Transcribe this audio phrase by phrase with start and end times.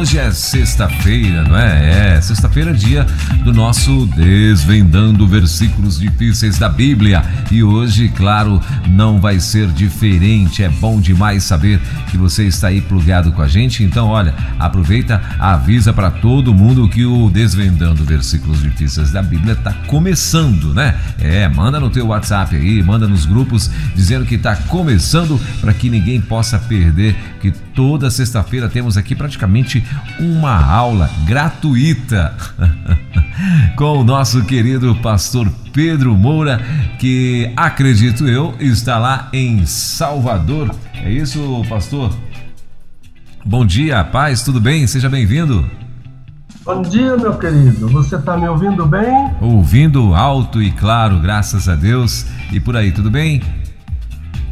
[0.00, 2.14] Hoje é sexta-feira, não é?
[2.14, 3.06] É, sexta-feira é dia
[3.44, 7.22] do nosso Desvendando Versículos Difíceis da Bíblia.
[7.50, 10.62] E hoje, claro, não vai ser diferente.
[10.62, 11.78] É bom demais saber
[12.10, 13.84] que você está aí plugado com a gente.
[13.84, 19.74] Então, olha, aproveita, avisa para todo mundo que o Desvendando Versículos Difíceis da Bíblia está
[19.86, 20.96] começando, né?
[21.18, 25.90] É, manda no teu WhatsApp aí, manda nos grupos dizendo que está começando para que
[25.90, 29.84] ninguém possa perder, que toda sexta-feira temos aqui praticamente
[30.18, 32.34] uma aula gratuita
[33.76, 36.60] com o nosso querido pastor Pedro Moura,
[36.98, 40.70] que acredito eu está lá em Salvador.
[40.94, 42.12] É isso, pastor?
[43.44, 44.86] Bom dia, paz, tudo bem?
[44.86, 45.64] Seja bem-vindo.
[46.64, 47.88] Bom dia, meu querido.
[47.88, 49.34] Você está me ouvindo bem?
[49.40, 52.26] Ouvindo alto e claro, graças a Deus.
[52.52, 53.42] E por aí, tudo bem?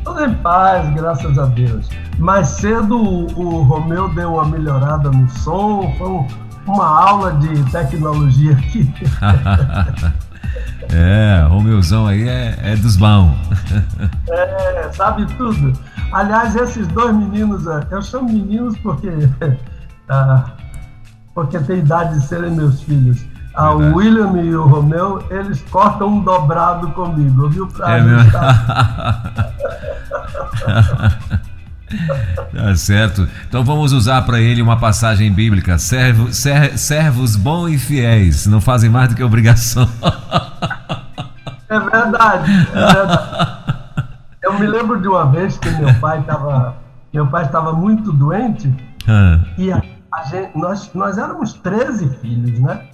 [0.04, 1.86] Tudo em paz, graças a Deus.
[2.18, 6.26] Mais cedo o, Romeu deu uma melhorada no som, foi
[6.66, 8.92] uma aula de tecnologia aqui.
[10.92, 13.34] é, Romeuzão aí é, é dos bons.
[14.28, 15.72] é, sabe tudo.
[16.12, 19.10] Aliás, esses dois meninos, é, eu chamo meninos porque,
[20.08, 20.44] ah,
[21.34, 23.24] porque tem idade de serem meus filhos.
[23.54, 27.66] Ah, o William e o Romeu, eles cortam um dobrado comigo, viu?
[27.66, 28.30] Pra é mesmo?
[32.54, 33.28] Tá certo.
[33.48, 38.60] Então vamos usar para ele uma passagem bíblica: Servo, ser, servos bons e fiéis não
[38.60, 39.88] fazem mais do que obrigação.
[41.70, 43.74] É verdade, é verdade.
[44.42, 46.76] Eu me lembro de uma vez que meu pai estava
[47.12, 48.72] meu pai estava muito doente
[49.06, 49.38] ah.
[49.56, 49.82] e a,
[50.12, 52.86] a gente, nós, nós éramos 13 filhos, né?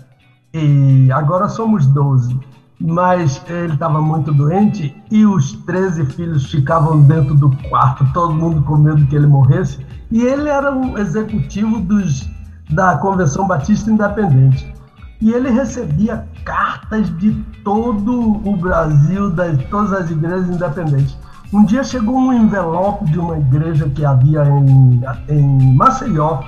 [0.52, 2.38] E agora somos 12
[2.80, 8.62] mas ele estava muito doente e os 13 filhos ficavam dentro do quarto, todo mundo
[8.62, 9.84] com medo que ele morresse.
[10.10, 12.28] E ele era um executivo dos,
[12.70, 14.72] da Convenção Batista Independente.
[15.20, 17.32] E ele recebia cartas de
[17.62, 21.16] todo o Brasil, de todas as igrejas independentes.
[21.52, 26.42] Um dia chegou um envelope de uma igreja que havia em, em Maceió,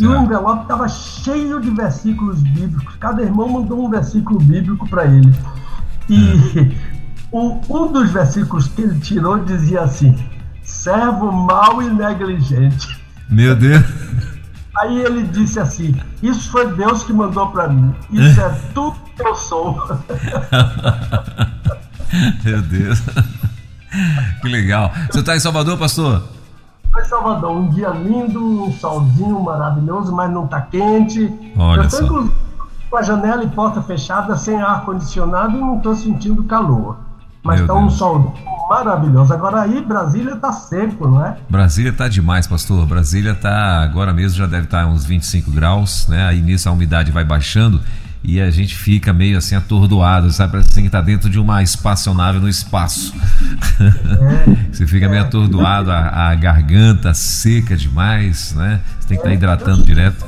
[0.00, 2.94] e o envelope estava cheio de versículos bíblicos.
[2.96, 5.34] Cada irmão mandou um versículo bíblico para ele.
[6.08, 6.76] E
[7.32, 10.16] um, um dos versículos que ele tirou dizia assim:
[10.62, 13.00] servo mau e negligente.
[13.28, 13.84] Meu Deus.
[14.78, 17.92] Aí ele disse assim: Isso foi Deus que mandou para mim.
[18.12, 19.76] Isso é tudo que eu sou.
[22.44, 23.02] Meu Deus.
[24.40, 24.92] Que legal.
[25.10, 26.37] Você está em Salvador, pastor?
[26.98, 31.32] Foi Salvador, um dia lindo, um solzinho maravilhoso, mas não está quente.
[31.56, 32.28] Olha eu estou
[32.90, 36.96] com a janela e porta fechada, sem ar condicionado e não estou sentindo calor.
[37.44, 38.34] Mas está um sol
[38.68, 39.32] maravilhoso.
[39.32, 41.36] Agora aí Brasília está seco, não é?
[41.48, 42.84] Brasília está demais, pastor.
[42.84, 46.26] Brasília está agora mesmo já deve estar tá uns 25 graus, né?
[46.26, 47.80] Aí nisso a umidade vai baixando
[48.22, 50.52] e a gente fica meio assim atordoado, sabe?
[50.52, 53.14] Parece assim que tá dentro de uma espaçonave no espaço.
[53.80, 58.80] É, Você fica meio atordoado, a, a, garganta seca demais, né?
[58.98, 60.26] Você tem que estar tá hidratando direto.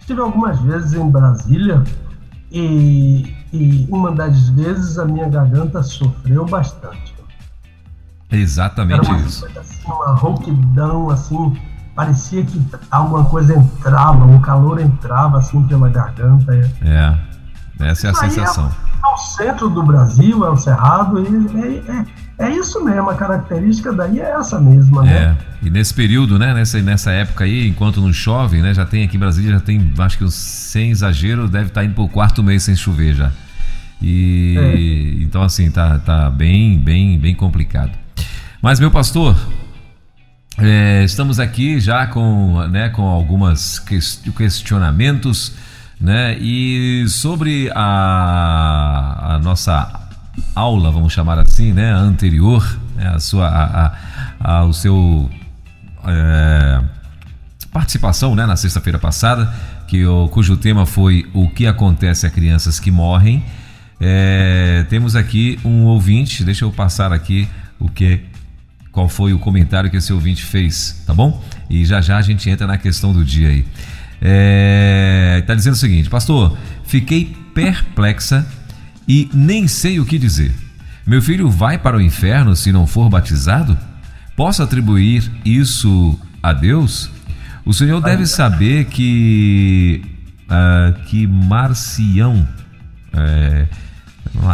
[0.00, 1.82] Estive algumas vezes em Brasília
[2.52, 7.14] e, e uma das vezes a minha garganta sofreu bastante.
[8.30, 9.46] Exatamente uma, isso.
[9.58, 11.56] Assim, uma rouquidão assim
[11.96, 16.52] parecia que alguma coisa entrava, um calor entrava assim pela garganta.
[16.82, 17.14] É,
[17.80, 18.66] essa é a Isso sensação.
[18.66, 23.14] É, é, o centro do Brasil, é o Cerrado, é, é, é, isso mesmo, a
[23.14, 25.36] característica daí é essa mesma, né?
[25.62, 29.02] É, e nesse período, né, nessa, nessa época aí, enquanto não chove, né, já tem
[29.02, 32.42] aqui em Brasília, já tem, acho que sem exagero, deve estar indo para o quarto
[32.42, 33.32] mês sem chover já.
[34.02, 35.22] E é.
[35.22, 37.92] então assim, tá, tá bem, bem, bem complicado.
[38.60, 39.34] Mas meu pastor,
[40.58, 45.52] é, estamos aqui já com, né, com algumas questionamentos,
[46.00, 50.08] né, e sobre a, a nossa
[50.54, 53.96] aula, vamos chamar assim, né, anterior, né, a sua, a,
[54.40, 55.30] a, a seu
[56.06, 56.80] é,
[57.70, 59.52] participação, né, na sexta-feira passada,
[59.86, 63.44] que o, cujo tema foi o que acontece a crianças que morrem.
[64.00, 67.48] É, temos aqui um ouvinte, deixa eu passar aqui
[67.78, 68.20] o que
[68.96, 71.44] qual foi o comentário que esse ouvinte fez, tá bom?
[71.68, 73.62] E já já a gente entra na questão do dia aí.
[74.22, 78.46] É, tá dizendo o seguinte, pastor, fiquei perplexa
[79.06, 80.50] e nem sei o que dizer.
[81.06, 83.76] Meu filho vai para o inferno se não for batizado?
[84.34, 87.10] Posso atribuir isso a Deus?
[87.66, 90.02] O senhor deve saber que
[90.46, 92.48] uh, que Marcião
[93.12, 93.66] é,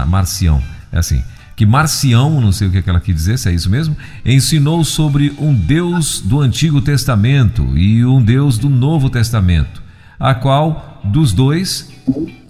[0.09, 0.61] Marcião
[0.91, 1.23] é assim
[1.55, 5.33] que Marcião, não sei o que ela quis dizer, se é isso mesmo, ensinou sobre
[5.39, 9.83] um Deus do Antigo Testamento e um Deus do Novo Testamento,
[10.19, 11.91] a qual dos dois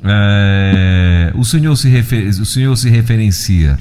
[0.04, 3.78] é, o, Senhor se refer, o Senhor se referencia.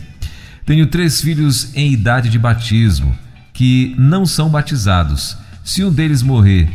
[0.65, 3.15] Tenho três filhos em idade de batismo
[3.53, 5.37] que não são batizados.
[5.63, 6.69] Se um deles morrer,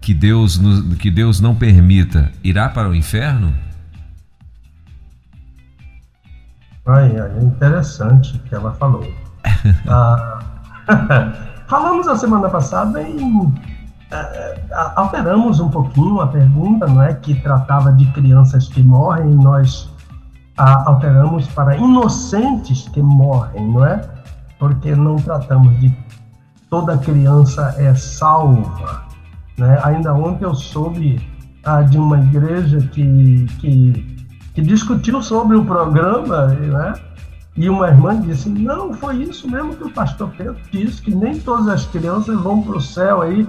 [0.00, 0.60] que Deus,
[0.98, 3.54] que Deus não permita, irá para o inferno?
[6.90, 9.04] Ai, é interessante o que ela falou.
[9.88, 10.40] ah,
[11.68, 13.52] falamos a semana passada em
[14.10, 14.64] é, é,
[14.96, 19.88] alteramos um pouquinho a pergunta, não é, que tratava de crianças que morrem, nós
[20.56, 24.00] alteramos para inocentes que morrem, não é?
[24.58, 25.96] Porque não tratamos de
[26.68, 29.04] toda criança é salva,
[29.56, 29.80] né?
[29.84, 31.24] Ainda ontem eu soube
[31.64, 34.19] ah, de uma igreja que, que,
[34.54, 36.94] que discutiu sobre o programa, né?
[37.56, 41.38] E uma irmã disse: Não, foi isso mesmo que o pastor Pedro disse, que nem
[41.38, 43.46] todas as crianças vão para o céu aí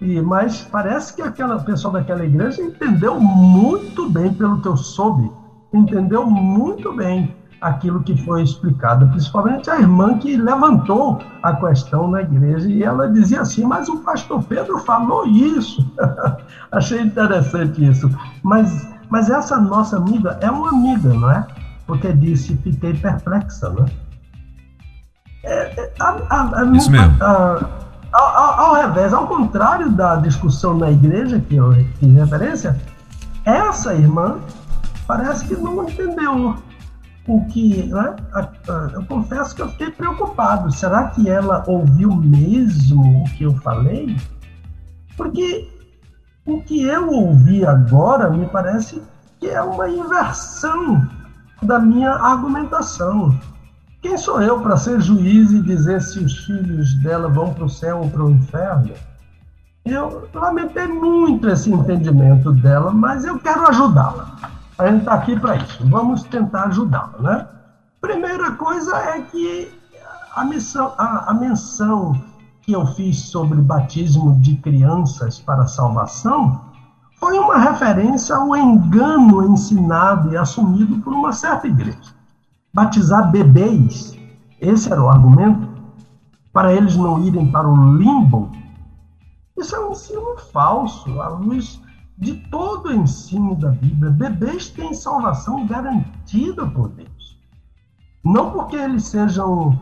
[0.00, 5.30] e, mas parece que aquela pessoa daquela igreja entendeu muito bem, pelo que eu soube,
[5.74, 12.22] entendeu muito bem aquilo que foi explicado, principalmente a irmã que levantou a questão na
[12.22, 15.84] igreja e ela dizia assim: Mas o pastor Pedro falou isso.
[16.70, 18.08] Achei interessante isso.
[18.44, 21.46] Mas, mas essa nossa amiga é uma amiga, não é?
[21.86, 23.90] Porque disse: Fiquei perplexa, não é?
[25.44, 27.16] é, é a, a, a, isso mesmo.
[27.22, 27.76] Ao,
[28.12, 32.78] ao, ao, revés, ao contrário da discussão na igreja que eu fiz referência,
[33.44, 34.38] essa irmã
[35.06, 36.56] parece que não entendeu
[37.26, 37.84] o que.
[37.86, 38.16] Né?
[38.92, 40.72] Eu confesso que eu fiquei preocupado.
[40.72, 44.16] Será que ela ouviu mesmo o que eu falei?
[45.16, 45.68] Porque
[46.48, 49.02] o que eu ouvi agora me parece
[49.38, 51.06] que é uma inversão
[51.62, 53.38] da minha argumentação.
[54.00, 57.68] Quem sou eu para ser juiz e dizer se os filhos dela vão para o
[57.68, 58.94] céu ou para o inferno?
[59.84, 64.36] Eu lamentei muito esse entendimento dela, mas eu quero ajudá-la.
[64.78, 65.86] A gente está aqui para isso.
[65.86, 67.46] Vamos tentar ajudá-la, né?
[68.00, 69.70] Primeira coisa é que
[70.34, 72.18] a, missão, a, a menção
[72.68, 76.60] que eu fiz sobre batismo de crianças para salvação
[77.18, 82.14] foi uma referência ao engano ensinado e assumido por uma certa igreja
[82.74, 84.14] batizar bebês.
[84.60, 85.66] Esse era o argumento
[86.52, 88.50] para eles não irem para o limbo.
[89.56, 91.80] Isso é um ensino falso, à luz
[92.18, 94.10] de todo o ensino da Bíblia.
[94.10, 97.38] Bebês têm salvação garantida por Deus.
[98.22, 99.80] Não porque eles sejam,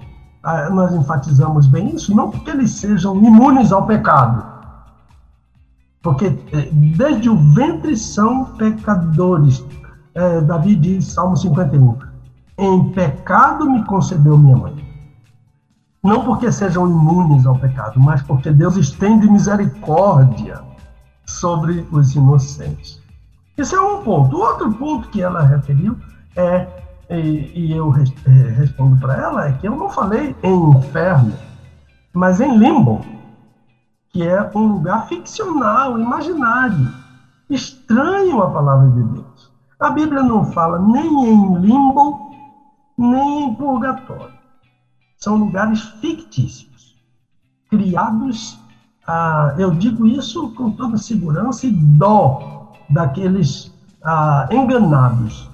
[0.70, 4.44] nós enfatizamos bem isso, não porque eles sejam imunes ao pecado.
[6.00, 9.64] Porque eh, desde o ventre são pecadores.
[10.14, 11.98] É, Davi diz, Salmo 51,
[12.58, 14.86] em pecado me concedeu minha mãe.
[16.02, 20.60] Não porque sejam imunes ao pecado, mas porque Deus estende misericórdia
[21.26, 23.02] sobre os inocentes.
[23.58, 24.36] Isso é um ponto.
[24.36, 25.96] O outro ponto que ela referiu
[26.36, 26.68] é,
[27.10, 31.32] e, e eu é, respondo para ela, é que eu não falei em inferno,
[32.12, 33.00] mas em limbo,
[34.10, 36.92] que é um lugar ficcional, imaginário,
[37.50, 39.52] estranho à palavra de Deus.
[39.78, 42.18] A Bíblia não fala nem em limbo,
[42.96, 44.34] nem em purgatório.
[45.18, 46.96] São lugares fictícios,
[47.68, 48.58] criados,
[49.06, 53.72] ah, eu digo isso com toda segurança e dó daqueles
[54.02, 55.48] ah, enganados.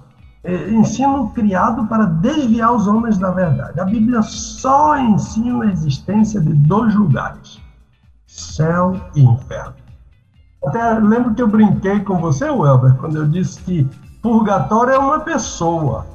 [0.45, 3.79] É, ensino criado para desviar os homens da verdade.
[3.79, 7.61] A Bíblia só ensina a existência de dois lugares:
[8.27, 9.75] céu e inferno.
[10.65, 13.89] Até lembro que eu brinquei com você, Welber, quando eu disse que
[14.21, 16.07] purgatório é uma pessoa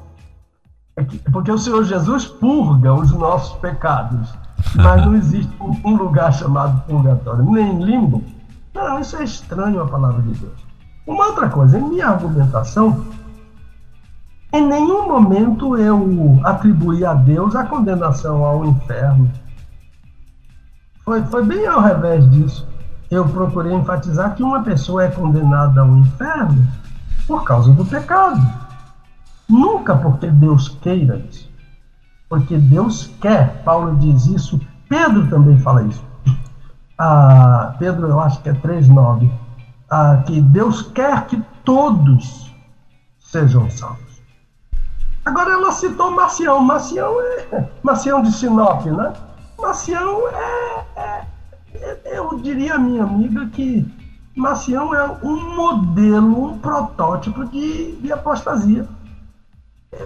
[1.31, 4.34] porque o Senhor Jesus purga os nossos pecados,
[4.75, 8.24] mas não existe um lugar chamado purgatório, nem limbo.
[8.74, 10.65] Não, isso é estranho a palavra de Deus.
[11.05, 13.05] Uma outra coisa, em minha argumentação,
[14.58, 19.32] em nenhum momento eu atribuí a Deus a condenação ao inferno.
[21.06, 22.68] Foi, foi bem ao revés disso.
[23.10, 26.68] Eu procurei enfatizar que uma pessoa é condenada ao inferno
[27.28, 28.42] por causa do pecado.
[29.48, 31.50] Nunca porque Deus queira isso.
[32.28, 33.62] Porque Deus quer.
[33.64, 34.60] Paulo diz isso.
[34.90, 36.04] Pedro também fala isso.
[36.98, 39.30] Ah, Pedro, eu acho que é 3,9.
[39.90, 42.54] Ah, que Deus quer que todos
[43.20, 44.07] sejam salvos.
[45.27, 46.62] Agora ela citou Marcião.
[46.62, 47.67] Marcião é.
[47.84, 49.12] Marcião de Sinop, né?
[49.60, 51.25] Marcião é, é,
[51.75, 53.86] é, Eu diria a minha amiga que
[54.34, 58.88] Marcião é um modelo, um protótipo de, de apostasia.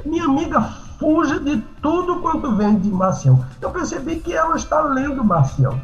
[0.03, 0.59] Minha amiga
[0.97, 3.45] fuja de tudo quanto vem de Marcião.
[3.61, 5.79] Eu percebi que ela está lendo Marcião.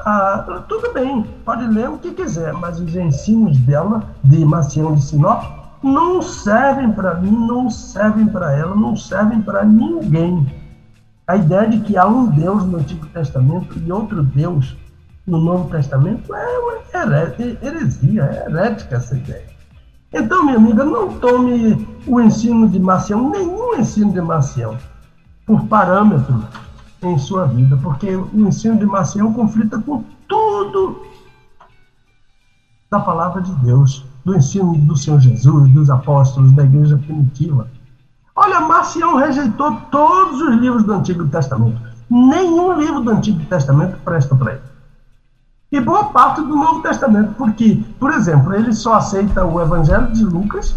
[0.00, 5.02] Ah, tudo bem, pode ler o que quiser, mas os ensinos dela, de Marcião de
[5.02, 10.46] Sinop, não servem para mim, não servem para ela, não servem para ninguém.
[11.26, 14.76] A ideia de que há um Deus no Antigo Testamento e outro Deus
[15.26, 16.78] no Novo Testamento é uma
[17.62, 19.46] heresia, é herética essa ideia.
[20.12, 24.78] Então, minha amiga, não tome o ensino de Marcião, nenhum ensino de Marcião,
[25.44, 26.42] por parâmetro
[27.02, 31.06] em sua vida, porque o ensino de Marcião conflita com tudo
[32.90, 37.66] da palavra de Deus, do ensino do Senhor Jesus, dos apóstolos, da igreja primitiva.
[38.36, 41.80] Olha, Marcião rejeitou todos os livros do Antigo Testamento.
[42.08, 44.62] Nenhum livro do Antigo Testamento presta para ele.
[45.72, 50.24] E boa parte do Novo Testamento, porque, por exemplo, ele só aceita o Evangelho de
[50.24, 50.76] Lucas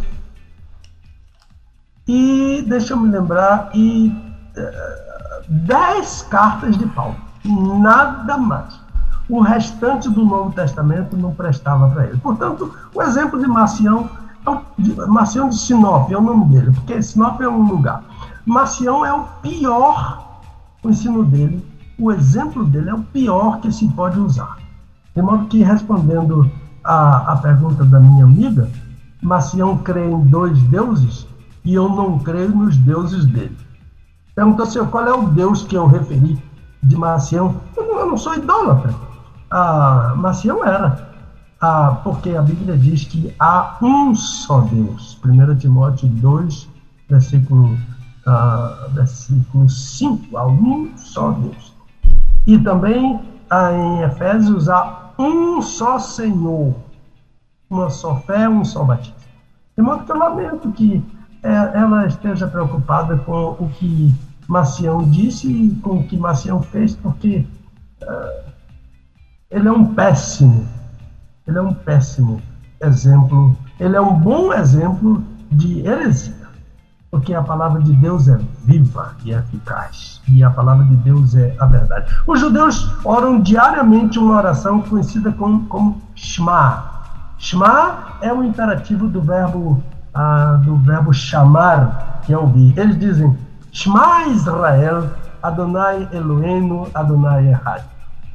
[2.08, 4.10] e, deixa eu me lembrar, e
[4.58, 7.16] uh, dez cartas de Paulo.
[7.46, 8.81] Nada mais.
[9.30, 12.18] O restante do Novo Testamento não prestava para ele.
[12.18, 14.10] Portanto, o exemplo de Marcião
[15.08, 18.04] Marcião de Sinop é o nome dele, porque Sinop é um lugar.
[18.46, 20.42] Marcião é o pior,
[20.84, 21.64] o ensino dele,
[22.00, 24.58] o exemplo dele é o pior que se pode usar.
[25.16, 26.50] De modo que, respondendo
[26.84, 28.68] a, a pergunta da minha amiga,
[29.22, 31.28] Marcião crê em dois deuses
[31.64, 33.56] e eu não creio nos deuses dele.
[34.34, 36.42] Perguntou assim, qual é o deus que eu referi
[36.82, 37.58] de Marcião?
[37.78, 38.96] Eu não, eu não sou idólatra.
[39.52, 41.12] Ah, Marcião era
[41.60, 45.20] ah, porque a Bíblia diz que há um só Deus.
[45.24, 46.70] 1 Timóteo 2,
[47.10, 47.78] versículo,
[48.26, 51.76] ah, versículo 5, há um só Deus.
[52.48, 56.74] E também ah, em Efésios há um só Senhor,
[57.70, 59.16] uma só fé, um só batismo.
[59.76, 61.04] De modo que eu lamento que
[61.44, 64.14] é, ela esteja preocupada com o que
[64.48, 67.46] Marcião disse e com o que Marcião fez, porque
[68.04, 68.51] uh,
[69.52, 70.66] ele é um péssimo
[71.48, 72.42] ele é um péssimo
[72.82, 76.48] exemplo, ele é um bom exemplo de heresia,
[77.10, 81.56] porque a palavra de Deus é viva e eficaz, e a palavra de Deus é
[81.60, 82.10] a verdade.
[82.28, 86.90] Os judeus oram diariamente uma oração conhecida como, como Shema.
[87.38, 92.78] Shema é o imperativo do verbo ah, do verbo chamar, que é ouvir.
[92.78, 93.38] Eles dizem
[93.72, 95.10] Shema Israel,
[95.42, 97.84] Adonai Eloheinu, Adonai Echad.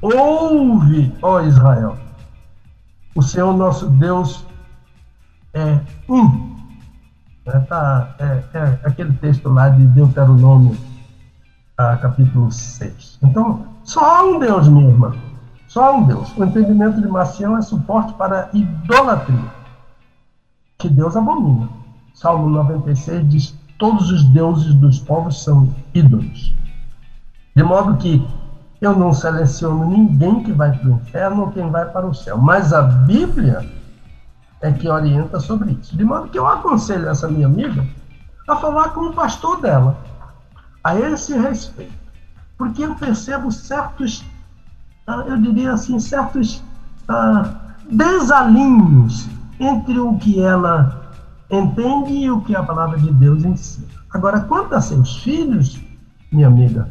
[0.00, 1.96] Ouve, ó Israel,
[3.14, 4.44] o Senhor nosso Deus
[5.54, 6.54] é um.
[7.46, 10.76] É, tá, é, é aquele texto lá de Deuteronômio,
[11.78, 13.18] ah, capítulo 6.
[13.22, 15.14] Então, só há um Deus, minha irmã.
[15.68, 16.36] Só há um Deus.
[16.36, 19.50] O entendimento de Marcião é suporte para a idolatria,
[20.78, 21.68] que Deus abomina.
[22.12, 26.54] Salmo 96 diz: Todos os deuses dos povos são ídolos.
[27.54, 28.26] De modo que
[28.80, 32.36] eu não seleciono ninguém que vai para o inferno ou quem vai para o céu.
[32.36, 33.66] Mas a Bíblia
[34.60, 35.96] é que orienta sobre isso.
[35.96, 37.86] De modo que eu aconselho essa minha amiga
[38.48, 39.96] a falar com o pastor dela
[40.84, 42.06] a esse respeito.
[42.56, 44.24] Porque eu percebo certos,
[45.06, 46.62] ah, eu diria assim, certos
[47.08, 47.54] uh,
[47.90, 49.28] desalinhos
[49.58, 51.10] entre o que ela
[51.50, 53.88] entende e o que a palavra de Deus ensina.
[54.10, 55.78] Agora, quanto a seus filhos,
[56.30, 56.88] minha amiga,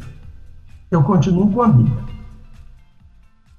[0.90, 2.04] eu continuo com a Bíblia.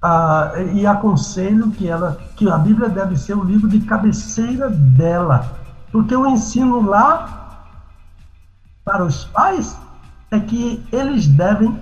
[0.00, 5.58] Ah, e aconselho que ela, que a Bíblia deve ser o livro de cabeceira dela,
[5.90, 7.66] porque o ensino lá
[8.84, 9.76] para os pais
[10.30, 11.76] é que eles devem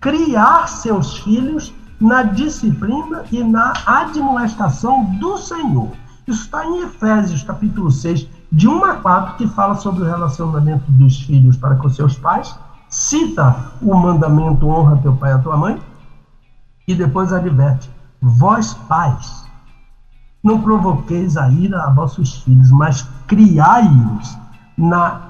[0.00, 5.90] criar seus filhos na disciplina e na admoestação do Senhor.
[6.26, 10.90] Isso está em Efésios, capítulo 6, de 1 a 4, que fala sobre o relacionamento
[10.92, 12.56] dos filhos para com seus pais
[12.96, 15.78] cita o mandamento honra teu pai e a tua mãe
[16.88, 17.90] e depois adverte:
[18.22, 19.46] vós pais,
[20.42, 24.38] não provoqueis a ira a vossos filhos, mas criai-os
[24.78, 25.20] na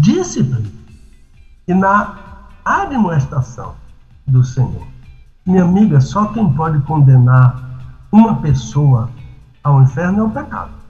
[0.00, 0.70] disciplina
[1.66, 2.14] e na
[2.62, 3.74] admoestação
[4.26, 4.86] do Senhor.
[5.46, 7.62] Minha amiga, só quem pode condenar
[8.12, 9.08] uma pessoa
[9.62, 10.83] ao inferno é o pecado.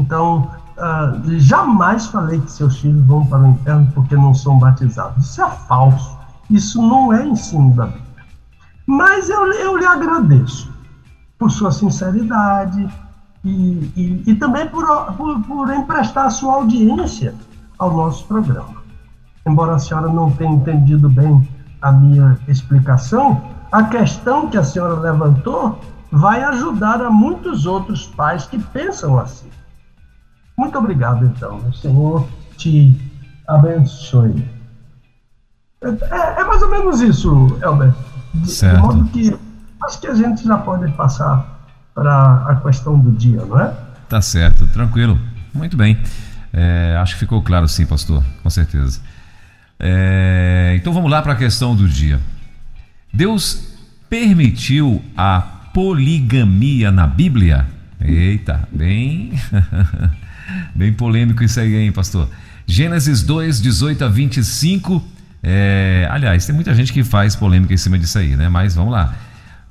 [0.00, 5.24] Então, uh, jamais falei que seus filhos vão para o inferno porque não são batizados.
[5.24, 6.18] Isso é falso.
[6.48, 8.04] Isso não é ensino da Bíblia.
[8.86, 10.72] Mas eu, eu lhe agradeço
[11.38, 12.88] por sua sinceridade
[13.44, 17.34] e, e, e também por, por, por emprestar sua audiência
[17.78, 18.80] ao nosso programa.
[19.46, 21.46] Embora a senhora não tenha entendido bem
[21.80, 23.40] a minha explicação,
[23.70, 25.78] a questão que a senhora levantou
[26.10, 29.49] vai ajudar a muitos outros pais que pensam assim.
[30.60, 31.56] Muito obrigado, então.
[31.56, 32.94] O Senhor te
[33.48, 34.44] abençoe.
[35.82, 35.88] É,
[36.38, 37.94] é mais ou menos isso, Elber.
[38.44, 38.76] Certo.
[38.76, 39.34] De modo que
[39.82, 43.74] acho que a gente já pode passar para a questão do dia, não é?
[44.06, 45.18] Tá certo, tranquilo.
[45.54, 45.98] Muito bem.
[46.52, 49.00] É, acho que ficou claro sim, pastor, com certeza.
[49.78, 52.20] É, então vamos lá para a questão do dia.
[53.10, 53.78] Deus
[54.10, 55.40] permitiu a
[55.72, 57.66] poligamia na Bíblia?
[57.98, 59.32] Eita, bem,
[60.74, 62.28] bem polêmico isso aí, hein, pastor?
[62.66, 65.04] Gênesis 2, 18 a 25.
[65.42, 68.48] É, aliás, tem muita gente que faz polêmica em cima disso aí, né?
[68.48, 69.14] Mas vamos lá.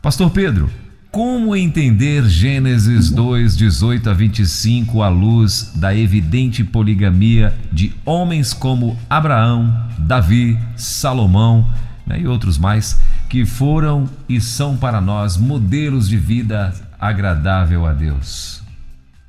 [0.02, 0.70] Pastor Pedro,
[1.12, 8.98] como entender Gênesis 2, 18 a 25 à luz da evidente poligamia de homens como
[9.10, 11.68] Abraão, Davi, Salomão
[12.06, 17.94] né, e outros mais, que foram e são para nós modelos de vida agradável a
[17.94, 18.62] Deus?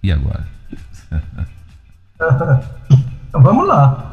[0.03, 0.47] E agora?
[3.33, 4.07] Vamos lá.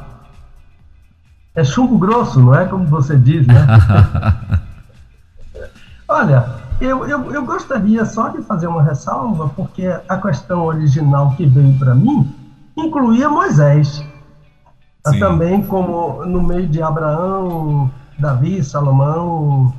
[1.56, 3.66] É chumbo grosso, não é como você diz, né?
[6.08, 6.46] Olha,
[6.80, 11.78] eu, eu, eu gostaria só de fazer uma ressalva, porque a questão original que veio
[11.80, 12.32] para mim
[12.78, 14.06] incluía Moisés.
[15.08, 15.20] Sim.
[15.20, 17.90] Também como no meio de Abraão,
[18.20, 19.74] Davi, Salomão,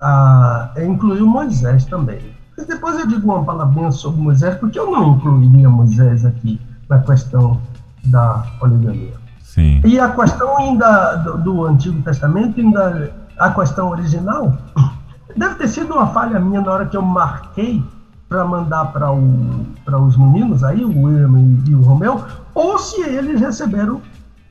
[0.00, 2.35] ah, incluiu Moisés também.
[2.56, 6.98] Mas depois eu digo uma palavrinha sobre Moisés, porque eu não incluiria Moisés aqui na
[6.98, 7.60] questão
[8.04, 9.14] da poligamia.
[9.42, 9.80] Sim.
[9.84, 14.56] E a questão ainda do, do Antigo Testamento, ainda a questão original,
[15.36, 17.84] Deve ter sido uma falha minha na hora que eu marquei
[18.28, 23.40] para mandar para os meninos aí, o William e, e, o Romeu, ou se eles
[23.40, 24.00] receberam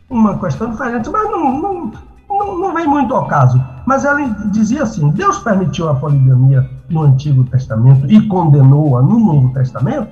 [0.10, 1.92] uma questão diferente, mas não, não,
[2.30, 3.62] não, não vem muito ao caso.
[3.86, 9.54] Mas ela dizia assim: Deus permitiu a poligamia no Antigo Testamento e condenou-a no Novo
[9.54, 10.10] Testamento.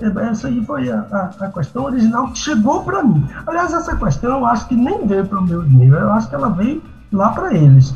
[0.00, 3.26] Essa aí foi a, a, a questão original que chegou para mim.
[3.46, 6.36] Aliás, essa questão eu acho que nem veio para o meu e-mail, eu acho que
[6.36, 6.82] ela veio
[7.12, 7.94] lá para eles.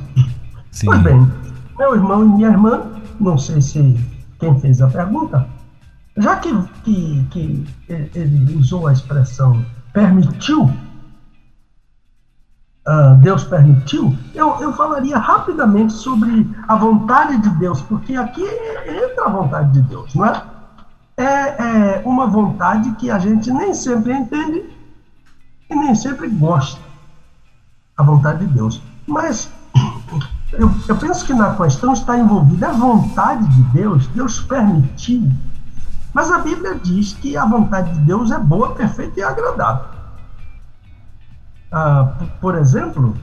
[0.72, 0.86] Sim.
[0.86, 1.30] Pois bem,
[1.78, 2.80] meu irmão e minha irmã,
[3.20, 4.00] não sei se
[4.40, 5.46] quem fez a pergunta,
[6.16, 10.70] já que, que, que ele usou a expressão permitiu,
[12.86, 19.26] uh, Deus permitiu, eu, eu falaria rapidamente sobre a vontade de Deus, porque aqui entra
[19.26, 20.42] a vontade de Deus, não é?
[21.16, 24.64] É, é uma vontade que a gente nem sempre entende
[25.70, 26.80] e nem sempre gosta.
[27.96, 28.82] A vontade de Deus.
[29.06, 29.52] Mas
[30.52, 35.30] eu, eu penso que na questão está envolvida a vontade de Deus, Deus permitiu.
[36.14, 40.01] Mas a Bíblia diz que a vontade de Deus é boa, perfeita e agradável.
[41.72, 43.16] Ah, por exemplo,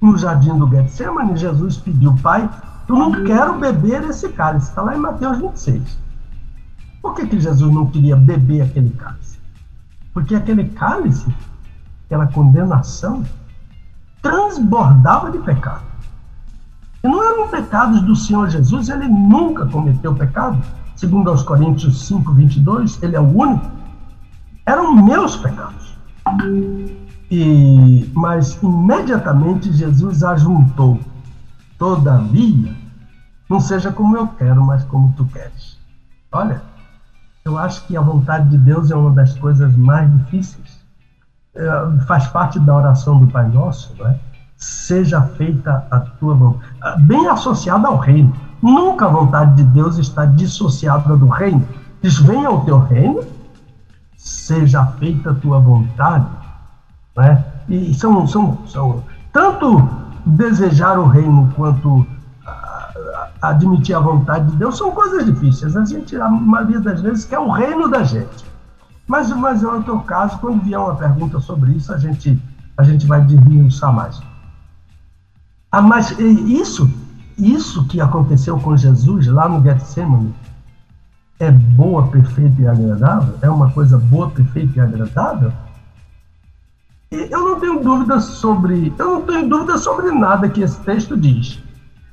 [0.00, 2.48] no jardim do Getsemane, Jesus pediu, Pai,
[2.88, 4.70] eu não quero beber esse cálice.
[4.70, 5.98] Está lá em Mateus 26.
[7.02, 9.38] Por que, que Jesus não queria beber aquele cálice?
[10.14, 11.26] Porque aquele cálice,
[12.06, 13.22] aquela condenação,
[14.22, 15.82] transbordava de pecado.
[17.02, 20.58] E não eram pecados do Senhor Jesus, ele nunca cometeu pecado.
[20.96, 23.70] Segundo aos Coríntios 5, 22, ele é o único.
[24.64, 25.83] Eram meus pecados.
[27.30, 31.00] E, mas imediatamente Jesus ajuntou.
[31.78, 32.74] Todavia,
[33.48, 35.78] não seja como eu quero, mas como tu queres.
[36.32, 36.62] Olha,
[37.44, 40.84] eu acho que a vontade de Deus é uma das coisas mais difíceis
[41.54, 44.18] é, faz parte da oração do Pai Nosso, não é?
[44.56, 48.34] seja feita a tua vontade, ah, bem associada ao reino.
[48.62, 51.66] Nunca a vontade de Deus está dissociada do reino.
[52.02, 53.20] Diz: venha o teu reino,
[54.24, 56.26] seja feita a tua vontade.
[57.14, 57.44] Né?
[57.68, 59.86] E são, são, são tanto
[60.24, 62.06] desejar o reino quanto
[62.46, 65.76] ah, admitir a vontade de Deus são coisas difíceis.
[65.76, 68.44] A gente, a maioria das vezes, quer o reino da gente.
[69.06, 72.42] Mas, mas é outro caso, quando vier uma pergunta sobre isso, a gente,
[72.78, 74.20] a gente vai desmiuçar mais.
[75.70, 76.90] Ah, mas isso,
[77.36, 80.32] isso que aconteceu com Jesus lá no Getsemane
[81.38, 83.38] é boa, perfeita e agradável?
[83.42, 85.52] É uma coisa boa, perfeita e agradável?
[87.10, 91.62] Eu não tenho dúvida sobre, eu não tenho dúvida sobre nada que esse texto diz.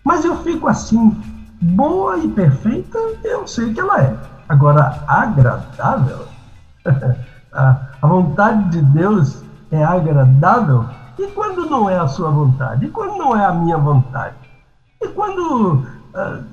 [0.04, 1.16] Mas eu fico assim,
[1.62, 4.16] boa e perfeita, eu sei que ela é.
[4.50, 6.26] Agora, agradável?
[7.54, 10.86] a vontade de Deus é agradável?
[11.18, 12.86] E quando não é a sua vontade?
[12.86, 14.36] E quando não é a minha vontade?
[15.02, 16.44] E quando uh,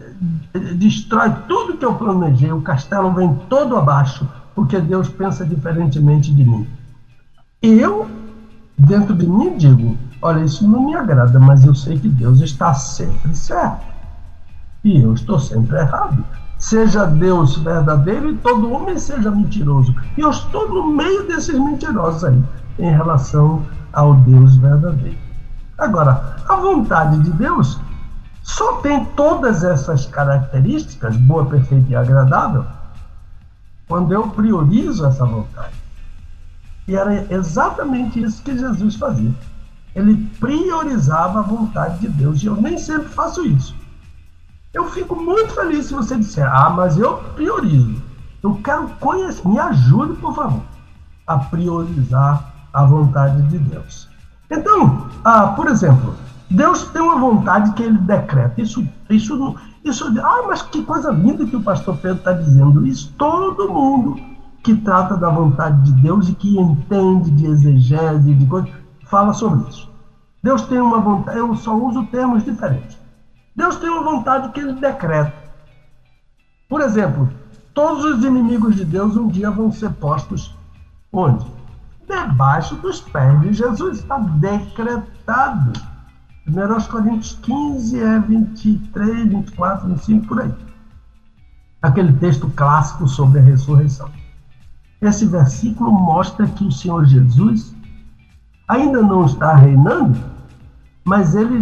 [0.74, 6.44] destrói tudo que eu planejei, o castelo vem todo abaixo, porque Deus pensa diferentemente de
[6.44, 6.66] mim.
[7.62, 8.08] Eu,
[8.76, 12.74] dentro de mim, digo: olha, isso não me agrada, mas eu sei que Deus está
[12.74, 13.86] sempre certo.
[14.84, 16.24] E eu estou sempre errado.
[16.58, 19.94] Seja Deus verdadeiro e todo homem seja mentiroso.
[20.16, 22.42] E eu estou no meio desses mentirosos aí,
[22.78, 25.18] em relação ao Deus verdadeiro.
[25.76, 27.78] Agora, a vontade de Deus
[28.48, 32.64] só tem todas essas características, boa, perfeita e agradável,
[33.86, 35.74] quando eu priorizo essa vontade.
[36.88, 39.30] E era exatamente isso que Jesus fazia.
[39.94, 42.42] Ele priorizava a vontade de Deus.
[42.42, 43.76] E eu nem sempre faço isso.
[44.72, 48.02] Eu fico muito feliz se você disser, ah, mas eu priorizo.
[48.42, 50.62] Eu quero conhecer, me ajude, por favor,
[51.26, 54.08] a priorizar a vontade de Deus.
[54.50, 56.16] Então, ah, por exemplo,
[56.50, 58.60] Deus tem uma vontade que ele decreta.
[58.60, 60.06] Isso, isso, isso.
[60.22, 62.86] Ah, mas que coisa linda que o pastor Pedro está dizendo.
[62.86, 64.18] Isso todo mundo
[64.62, 68.70] que trata da vontade de Deus e que entende de exegese, de coisas,
[69.04, 69.88] fala sobre isso.
[70.42, 72.98] Deus tem uma vontade, eu só uso termos diferentes.
[73.54, 75.34] Deus tem uma vontade que ele decreta.
[76.68, 77.28] Por exemplo,
[77.74, 80.54] todos os inimigos de Deus um dia vão ser postos
[81.12, 81.46] onde?
[82.06, 83.98] Debaixo dos pés de Jesus.
[83.98, 85.72] Está decretado.
[86.48, 90.54] 1 Coríntios 15 é 23, 24, 25, por aí.
[91.82, 94.10] Aquele texto clássico sobre a ressurreição.
[95.00, 97.74] Esse versículo mostra que o Senhor Jesus
[98.66, 100.18] ainda não está reinando,
[101.04, 101.60] mas ele,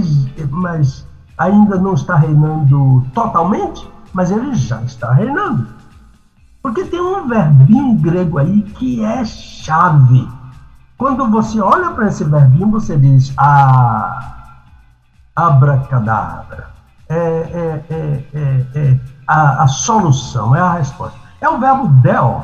[0.50, 5.66] mas ainda não está reinando totalmente, mas ele já está reinando.
[6.62, 10.28] Porque tem um verbinho grego aí que é chave.
[10.96, 14.35] Quando você olha para esse verbinho, você diz ah,
[15.36, 16.68] abracadabra.
[17.08, 21.16] É, é, é, é, é a, a, solução, é a resposta.
[21.40, 22.42] É o verbo del,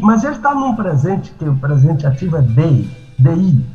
[0.00, 3.66] mas ele está num presente, que o presente ativo é dei, dei.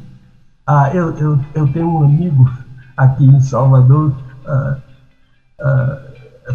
[0.65, 2.49] Ah, eu, eu, eu tenho um amigo
[2.95, 4.13] aqui em Salvador,
[4.47, 4.77] ah,
[5.62, 5.97] ah,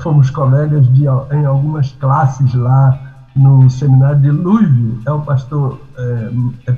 [0.00, 2.98] fomos colegas de, em algumas classes lá
[3.36, 6.30] no seminário de Louisville, é o pastor é,
[6.70, 6.76] é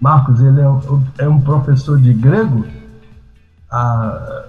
[0.00, 2.64] Marcos, ele é, é, um professor de grego,
[3.70, 4.44] ah,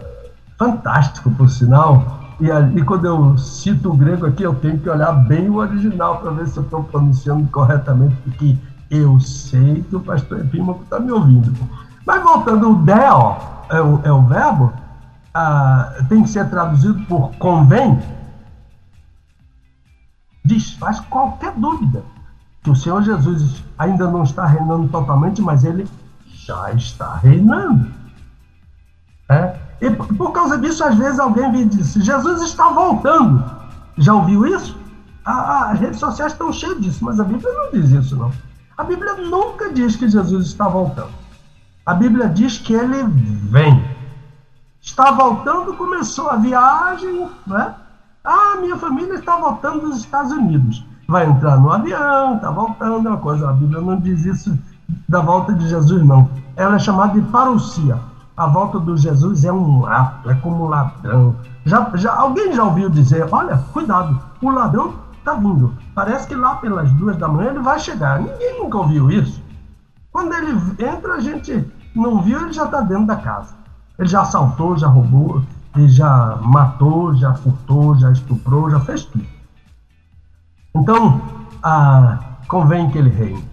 [0.58, 2.48] fantástico, por sinal, e,
[2.80, 6.32] e quando eu cito o grego aqui, eu tenho que olhar bem o original para
[6.32, 8.58] ver se eu estou pronunciando corretamente, porque
[8.90, 11.54] eu sei que o pastor Epímaco está me ouvindo.
[12.06, 13.36] Mas voltando, o deo,
[13.70, 14.74] é o, é o verbo,
[15.34, 18.00] ah, tem que ser traduzido por convém,
[20.46, 22.04] desfaz qualquer dúvida
[22.64, 25.88] que o Senhor Jesus ainda não está reinando totalmente, mas ele
[26.26, 27.99] já está reinando.
[29.30, 29.56] É?
[29.82, 33.44] E por causa disso, às vezes alguém vem e diz: Jesus está voltando.
[33.98, 34.78] Já ouviu isso?
[35.26, 38.32] Ah, as redes sociais estão cheias disso, mas a Bíblia não diz isso, não.
[38.78, 41.12] A Bíblia nunca diz que Jesus está voltando.
[41.86, 43.84] A Bíblia diz que ele vem.
[44.82, 47.76] Está voltando, começou a viagem, né?
[48.24, 50.86] Ah, minha família está voltando dos Estados Unidos.
[51.08, 53.50] Vai entrar no avião, está voltando, é uma coisa.
[53.50, 54.58] A Bíblia não diz isso
[55.08, 56.30] da volta de Jesus, não.
[56.56, 58.00] Ela é chamada de parousia.
[58.40, 61.36] A volta do Jesus é um ato, é como ladrão.
[61.66, 65.74] Já, já, alguém já ouviu dizer, olha, cuidado, o ladrão está vindo.
[65.94, 68.18] Parece que lá pelas duas da manhã ele vai chegar.
[68.22, 69.44] Ninguém nunca ouviu isso.
[70.10, 73.56] Quando ele entra, a gente não viu, ele já está dentro da casa.
[73.98, 75.44] Ele já assaltou, já roubou,
[75.76, 79.26] ele já matou, já furtou, já estuprou, já fez tudo.
[80.74, 81.22] Então,
[81.62, 83.44] ah, convém que ele reine.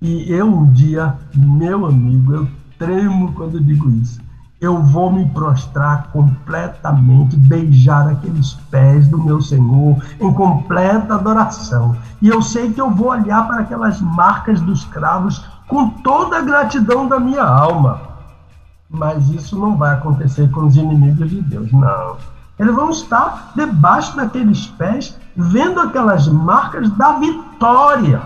[0.00, 4.20] E eu um dia, meu amigo, eu tremo quando digo isso.
[4.58, 11.94] Eu vou me prostrar completamente, beijar aqueles pés do meu Senhor em completa adoração.
[12.22, 16.42] E eu sei que eu vou olhar para aquelas marcas dos cravos com toda a
[16.42, 18.00] gratidão da minha alma.
[18.88, 22.16] Mas isso não vai acontecer com os inimigos de Deus, não.
[22.58, 28.22] Eles vão estar debaixo daqueles pés, vendo aquelas marcas da vitória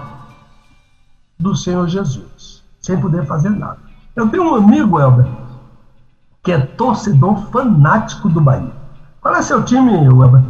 [1.36, 3.89] do Senhor Jesus, sem poder fazer nada.
[4.20, 5.24] Eu tenho um amigo, Elber,
[6.42, 8.70] que é torcedor fanático do Bahia.
[9.18, 10.42] Qual é seu time, Elber?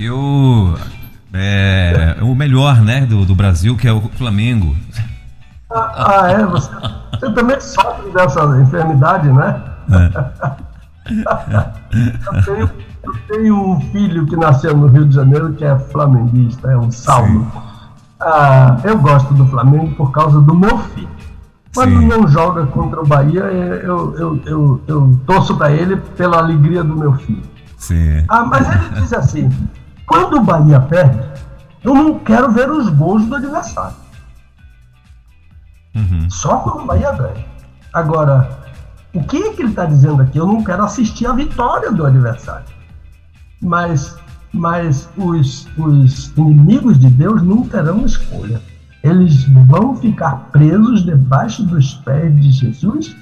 [0.00, 0.76] Eu.
[1.32, 4.74] É, o melhor, né, do, do Brasil, que é o Flamengo.
[5.70, 6.44] Ah, é?
[6.44, 6.70] Você,
[7.12, 9.62] você também sofre dessa enfermidade, né?
[9.92, 11.22] É.
[12.26, 12.70] eu, tenho,
[13.04, 16.90] eu, tenho, um filho que nasceu no Rio de Janeiro que é flamenguista, é um
[16.90, 17.50] salmo.
[18.20, 21.21] Ah, eu gosto do Flamengo por causa do meu filho.
[21.74, 22.06] Quando Sim.
[22.06, 26.94] não joga contra o Bahia, eu, eu, eu, eu torço para ele pela alegria do
[26.94, 27.42] meu filho.
[27.78, 28.24] Sim.
[28.28, 29.50] Ah, mas ele diz assim:
[30.06, 31.18] quando o Bahia perde,
[31.82, 33.96] eu não quero ver os gols do adversário.
[35.94, 36.30] Uhum.
[36.30, 37.46] Só quando o Bahia ganha.
[37.92, 38.62] Agora,
[39.14, 40.38] o que, é que ele está dizendo aqui?
[40.38, 42.66] Eu não quero assistir a vitória do adversário.
[43.60, 44.16] Mas,
[44.52, 48.60] mas os, os inimigos de Deus não terão escolha.
[49.02, 53.16] Eles vão ficar presos debaixo dos pés de Jesus,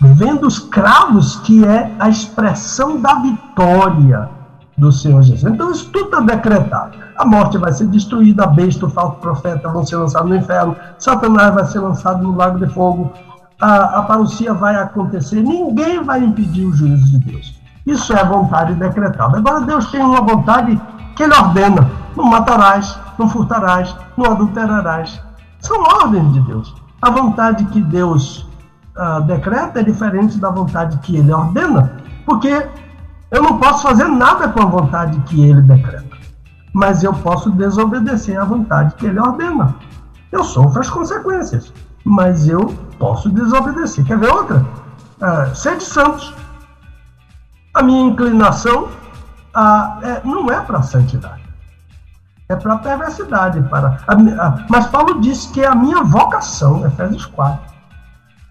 [0.00, 4.28] vendo os cravos, que é a expressão da vitória
[4.76, 5.52] do Senhor Jesus.
[5.52, 6.98] Então, isso tudo está decretado.
[7.16, 10.76] A morte vai ser destruída, a besta, o falso profeta vão ser lançados no inferno,
[10.98, 13.12] Satanás vai ser lançado no lago de fogo,
[13.60, 17.60] a, a vai acontecer, ninguém vai impedir o juízo de Deus.
[17.86, 19.38] Isso é vontade decretada.
[19.38, 20.80] Agora, Deus tem uma vontade
[21.14, 25.22] que Ele ordena: não matarás, não furtarás, não adulterarás.
[25.60, 26.74] São ordens de Deus.
[27.02, 28.48] A vontade que Deus
[28.96, 31.92] uh, decreta é diferente da vontade que Ele ordena,
[32.24, 32.66] porque
[33.30, 36.16] eu não posso fazer nada com a vontade que Ele decreta,
[36.72, 39.74] mas eu posso desobedecer à vontade que Ele ordena.
[40.32, 41.72] Eu sofro as consequências,
[42.04, 42.66] mas eu
[42.98, 44.04] posso desobedecer.
[44.04, 44.64] Quer ver outra?
[45.20, 46.34] Uh, sede santos
[47.74, 48.88] a minha inclinação
[49.54, 51.39] a, é, não é para a santidade,
[52.50, 53.62] é para a perversidade.
[53.68, 57.70] Para a, a, mas Paulo disse que é a minha vocação, Efésios 4.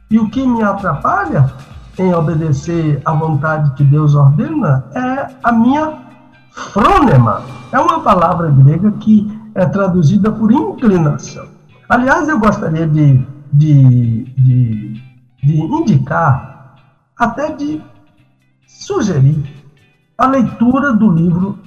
[0.10, 1.52] E o que me atrapalha
[1.98, 6.00] em obedecer à vontade que Deus ordena é a minha
[6.52, 7.44] frônema.
[7.72, 11.46] É uma palavra grega que é traduzida por inclinação.
[11.90, 15.02] Aliás, eu gostaria de, de, de,
[15.44, 16.76] de indicar,
[17.18, 17.84] até de
[18.66, 19.44] sugerir
[20.18, 21.60] a leitura do livro.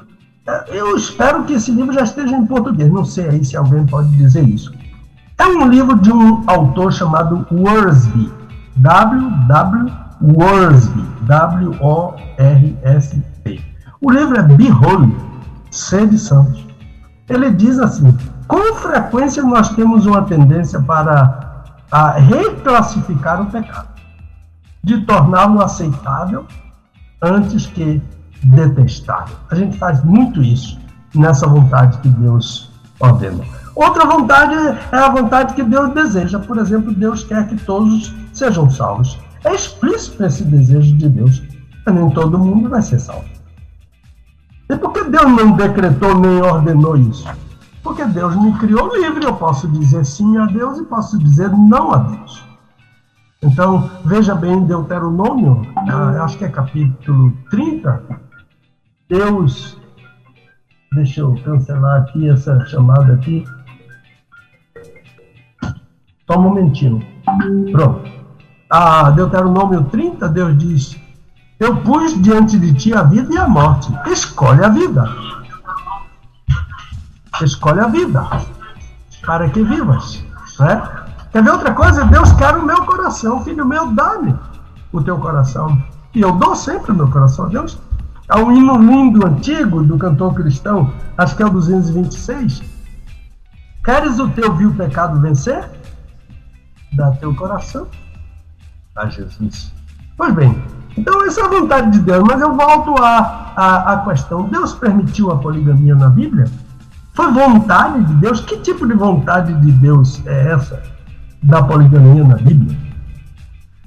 [0.46, 3.86] É, eu espero que esse livro já esteja em português, não sei aí se alguém
[3.86, 4.72] pode dizer isso.
[5.38, 8.32] É um livro de um autor chamado Worsby,
[8.76, 12.70] W-W Worsby, W-O-R-S-B.
[14.00, 15.12] O livro é Behold,
[15.70, 16.64] Sede Santos.
[17.28, 23.88] Ele diz assim: com frequência nós temos uma tendência para a reclassificar o pecado,
[24.82, 26.46] de torná-lo aceitável
[27.20, 28.00] antes que
[28.42, 29.36] detestável.
[29.50, 30.78] A gente faz muito isso
[31.14, 33.44] nessa vontade que Deus ordena.
[33.74, 34.54] Outra vontade
[34.92, 36.38] é a vontade que Deus deseja.
[36.38, 39.18] Por exemplo, Deus quer que todos sejam salvos.
[39.44, 41.42] É explícito esse desejo de Deus.
[41.86, 43.24] Nem todo mundo vai ser salvo.
[44.68, 47.26] E por que Deus não decretou nem ordenou isso?
[47.82, 49.24] Porque Deus me criou livre.
[49.24, 52.44] Eu posso dizer sim a Deus e posso dizer não a Deus.
[53.42, 58.02] Então, veja bem Deuteronômio, ah, acho que é capítulo 30.
[59.12, 59.76] Deus,
[60.94, 63.44] deixa eu cancelar aqui essa chamada aqui.
[66.26, 67.06] Só um momentinho.
[67.72, 68.10] Pronto.
[68.70, 71.00] Ah, Deuteronômio 30, Deus diz:
[71.60, 73.92] Eu pus diante de ti a vida e a morte.
[74.06, 75.04] Escolhe a vida.
[77.42, 78.26] Escolhe a vida.
[79.26, 80.24] Para que vivas.
[80.58, 80.90] Né?
[81.30, 82.06] Quer ver outra coisa?
[82.06, 83.44] Deus quer o meu coração.
[83.44, 84.34] Filho meu, dá-me
[84.90, 85.82] o teu coração.
[86.14, 87.78] E eu dou sempre o meu coração a Deus.
[88.34, 92.62] Um hino lindo antigo do cantor cristão, acho que é o 226.
[93.84, 95.68] Queres o teu vil pecado vencer?
[96.92, 97.86] Dá teu coração
[98.96, 99.72] a Jesus.
[100.16, 100.62] Pois bem,
[100.96, 104.44] então essa é a vontade de Deus, mas eu volto à, à, à questão.
[104.44, 106.44] Deus permitiu a poligamia na Bíblia?
[107.14, 108.40] Foi vontade de Deus?
[108.40, 110.92] Que tipo de vontade de Deus é essa?
[111.42, 112.78] da poligamia na Bíblia.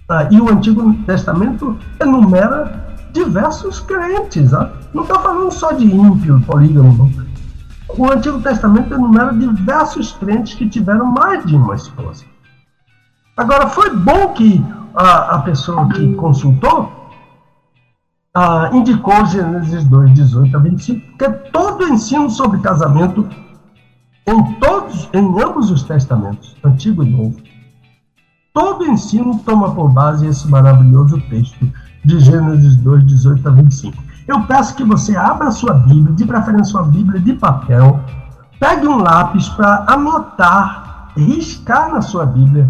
[0.10, 4.54] Ah, e o Antigo Testamento enumera diversos crentes.
[4.54, 4.72] Ah?
[4.94, 7.12] Não está falando só de ímpio, polígamo.
[7.98, 12.26] O Antigo Testamento enumera diversos crentes que tiveram mais de uma esposa.
[13.38, 16.92] Agora, foi bom que a, a pessoa que consultou
[18.74, 23.28] indicou Gênesis 2, 18 a 25, porque todo ensino sobre casamento
[24.28, 27.38] em todos, em ambos os testamentos, Antigo e Novo,
[28.54, 31.72] todo ensino toma por base esse maravilhoso texto
[32.06, 34.04] de Gênesis 2, 18 a 25.
[34.28, 38.00] Eu peço que você abra sua Bíblia, de preferência sua Bíblia de papel,
[38.60, 42.68] pegue um lápis para anotar, riscar na sua Bíblia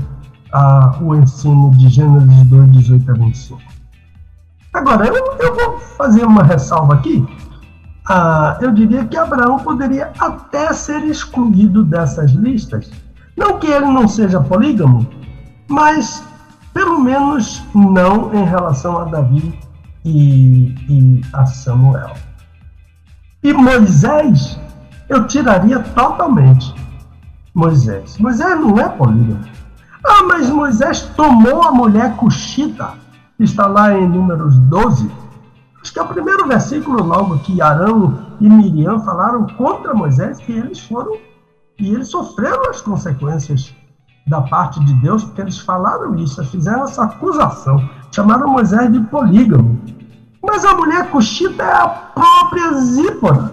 [0.53, 3.61] ah, o ensino de Gênesis 2, 18 a 25.
[4.73, 7.25] Agora, eu, eu vou fazer uma ressalva aqui
[8.07, 12.91] ah, eu diria que Abraão poderia até ser excluído dessas listas.
[13.35, 15.07] Não que ele não seja polígamo,
[15.67, 16.23] mas
[16.75, 19.57] pelo menos não em relação a Davi
[20.03, 22.13] e, e a Samuel.
[23.41, 24.59] E Moisés,
[25.09, 26.75] eu tiraria totalmente.
[27.53, 28.17] Moisés.
[28.19, 29.45] Moisés não é polígamo.
[30.05, 32.93] Ah, mas Moisés tomou a mulher cuxita.
[33.39, 35.09] Está lá em Números 12
[35.85, 40.51] Acho que é o primeiro versículo logo que Arão e Miriam falaram contra Moisés que
[40.51, 41.15] eles foram
[41.77, 43.71] e eles sofreram as consequências
[44.27, 49.79] da parte de Deus, porque eles falaram isso, fizeram essa acusação, chamaram Moisés de polígamo.
[50.41, 53.51] Mas a mulher cuxita é a própria Zípora.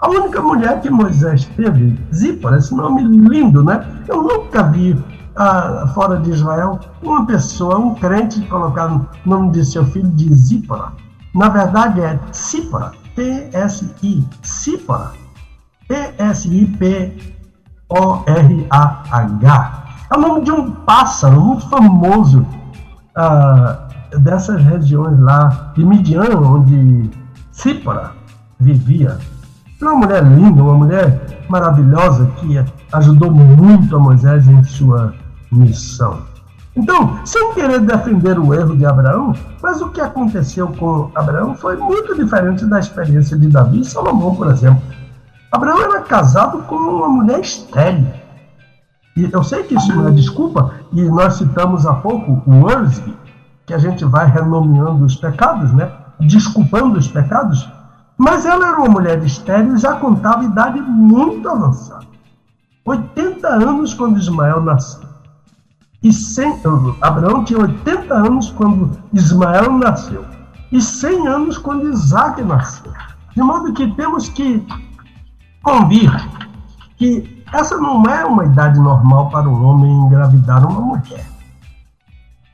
[0.00, 3.86] A única mulher que Moisés teve, Zípora, esse nome lindo, né?
[4.08, 4.98] Eu nunca vi
[5.36, 10.34] ah, fora de Israel uma pessoa, um crente, colocar o nome de seu filho de
[10.34, 10.92] Zípora.
[11.34, 15.12] Na verdade é Tsipora, T-S-I, Tsipora,
[15.88, 17.02] T-S-I-P-O-R-A-H.
[20.12, 22.46] É o nome de um pássaro muito famoso
[23.16, 27.10] ah, dessas regiões lá de Midian, onde
[27.50, 28.12] Sípora
[28.60, 29.16] vivia.
[29.80, 35.14] Uma mulher linda, uma mulher maravilhosa que ajudou muito a Moisés em sua
[35.50, 36.18] missão.
[36.76, 41.76] Então, sem querer defender o erro de Abraão, mas o que aconteceu com Abraão foi
[41.78, 44.82] muito diferente da experiência de Davi e Salomão, por exemplo.
[45.50, 48.21] Abraão era casado com uma mulher estéril.
[49.16, 53.14] E eu sei que isso não é desculpa, e nós citamos há pouco o Worsley,
[53.66, 55.90] que a gente vai renomeando os pecados, né?
[56.20, 57.68] desculpando os pecados,
[58.16, 62.06] mas ela era uma mulher estéril e já contava idade muito avançada.
[62.84, 65.08] 80 anos quando Ismael nasceu.
[66.02, 66.62] E 100,
[67.00, 70.24] Abraão tinha 80 anos quando Ismael nasceu.
[70.70, 72.92] E 100 anos quando Isaac nasceu.
[73.34, 74.66] De modo que temos que
[75.62, 76.10] convir
[76.96, 81.26] que essa não é uma idade normal para um homem engravidar uma mulher.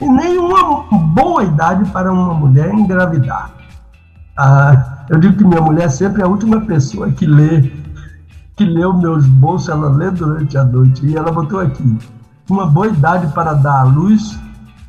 [0.01, 0.83] E nem uma
[1.15, 3.51] boa idade para uma mulher engravidar.
[4.37, 7.73] Ah, eu digo que minha mulher sempre é a última pessoa que lê,
[8.57, 11.07] que lê os meus bolsos, ela lê durante a noite.
[11.07, 11.99] E ela botou aqui,
[12.51, 14.39] uma boa idade para dar à luz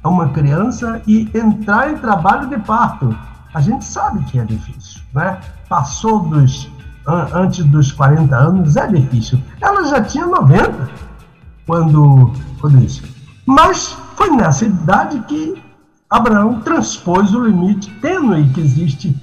[0.04, 3.15] a uma criança e entrar em trabalho de parto.
[3.54, 5.39] A gente sabe que é difícil, né?
[5.67, 6.72] Passou dos
[7.34, 9.39] antes dos 40 anos é difícil.
[9.62, 10.89] Ela já tinha 90
[11.65, 13.04] quando, quando isso.
[13.45, 15.62] Mas foi nessa idade que
[16.10, 19.15] Abraão transpôs o limite tênue que existe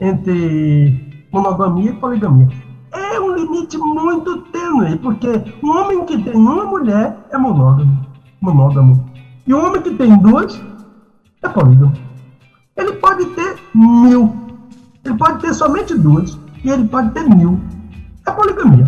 [0.00, 2.48] entre monogamia e poligamia.
[2.92, 5.28] É um limite muito tênue, porque
[5.62, 8.06] um homem que tem uma mulher é monógamo.
[8.40, 9.10] monógamo.
[9.46, 10.60] E um homem que tem duas
[11.42, 11.92] é polígamo.
[12.76, 14.34] Ele pode ter mil.
[15.04, 17.60] Ele pode ter somente duas e ele pode ter mil.
[18.26, 18.86] É poligamia.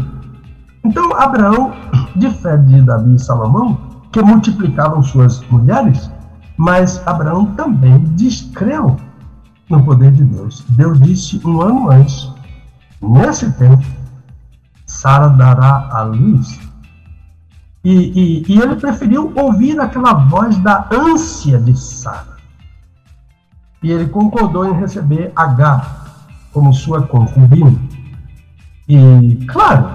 [0.85, 1.73] Então, Abraão,
[2.17, 3.79] difere de Davi e Salomão,
[4.13, 6.11] que multiplicavam suas mulheres,
[6.57, 8.97] mas Abraão também descreu
[9.69, 10.65] no poder de Deus.
[10.71, 12.31] Deus disse um ano antes:
[13.01, 13.85] nesse tempo,
[14.87, 16.59] Sara dará a luz.
[17.83, 22.37] E, e, e ele preferiu ouvir aquela voz da ânsia de Sara.
[23.83, 26.10] E ele concordou em receber Agar
[26.53, 27.75] como sua concubina.
[28.89, 29.89] E claro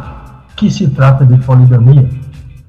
[0.56, 2.10] que se trata de poligamia,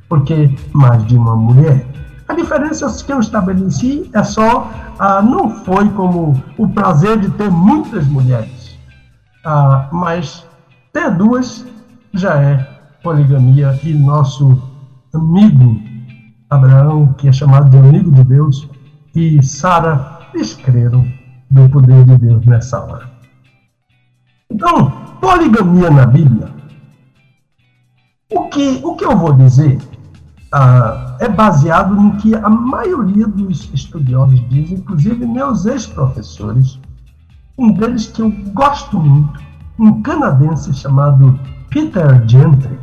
[0.08, 1.86] porque mais de uma mulher.
[2.28, 7.50] A diferença que eu estabeleci é só, ah, não foi como o prazer de ter
[7.50, 8.76] muitas mulheres,
[9.44, 10.44] ah, mas
[10.92, 11.64] ter duas
[12.12, 12.56] já é
[13.02, 14.60] poligamia e nosso
[15.14, 15.80] amigo
[16.50, 18.68] Abraão, que é chamado de amigo de Deus,
[19.14, 21.06] e Sara descreram
[21.50, 23.15] do poder de Deus nessa hora.
[24.50, 26.48] Então, poligamia na Bíblia,
[28.32, 29.78] o que, o que eu vou dizer
[30.52, 36.80] ah, é baseado no que a maioria dos estudiosos dizem, inclusive meus ex-professores,
[37.58, 39.40] um deles que eu gosto muito,
[39.78, 41.38] um canadense chamado
[41.70, 42.78] Peter Gentry.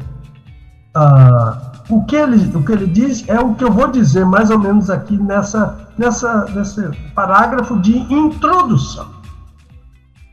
[0.96, 4.50] Ah, o, que ele, o que ele diz é o que eu vou dizer mais
[4.50, 6.82] ou menos aqui nessa, nessa, nesse
[7.16, 9.13] parágrafo de introdução.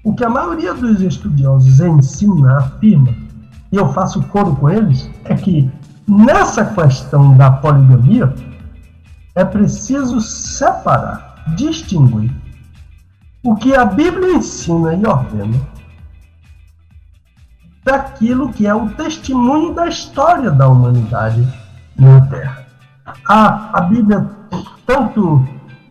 [0.02, 3.14] O que a maioria dos estudiosos ensina, afirma,
[3.70, 5.70] e eu faço coro com eles, é que
[6.08, 8.34] nessa questão da poligamia
[9.34, 12.32] é preciso separar, distinguir
[13.42, 15.60] o que a Bíblia ensina e ordena
[17.84, 21.46] daquilo que é o testemunho da história da humanidade
[21.96, 22.66] na Terra.
[23.26, 24.28] A, a Bíblia
[24.86, 25.46] tanto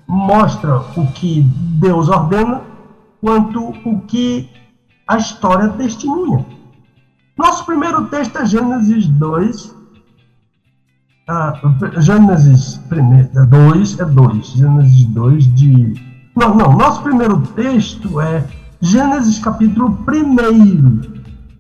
[0.08, 1.42] mostra o que
[1.80, 2.62] Deus ordena,
[3.22, 4.50] quanto o que
[5.08, 6.46] a história testemunha.
[7.38, 9.76] Nosso primeiro texto é Gênesis 2.
[11.28, 11.54] Ah,
[11.98, 12.80] Gênesis
[13.50, 14.48] 2 é 2.
[14.48, 15.94] Gênesis 2 de.
[16.36, 16.74] Não, não.
[16.74, 18.46] Nosso primeiro texto é
[18.82, 21.02] Gênesis capítulo 1,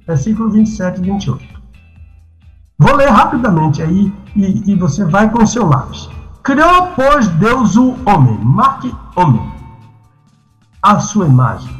[0.07, 1.59] versículo 27 e 28.
[2.77, 6.09] Vou ler rapidamente aí e, e você vai com o seu lápis.
[6.43, 8.37] Criou, pois, Deus o homem.
[8.41, 9.58] Marque homem
[10.81, 11.77] a sua imagem.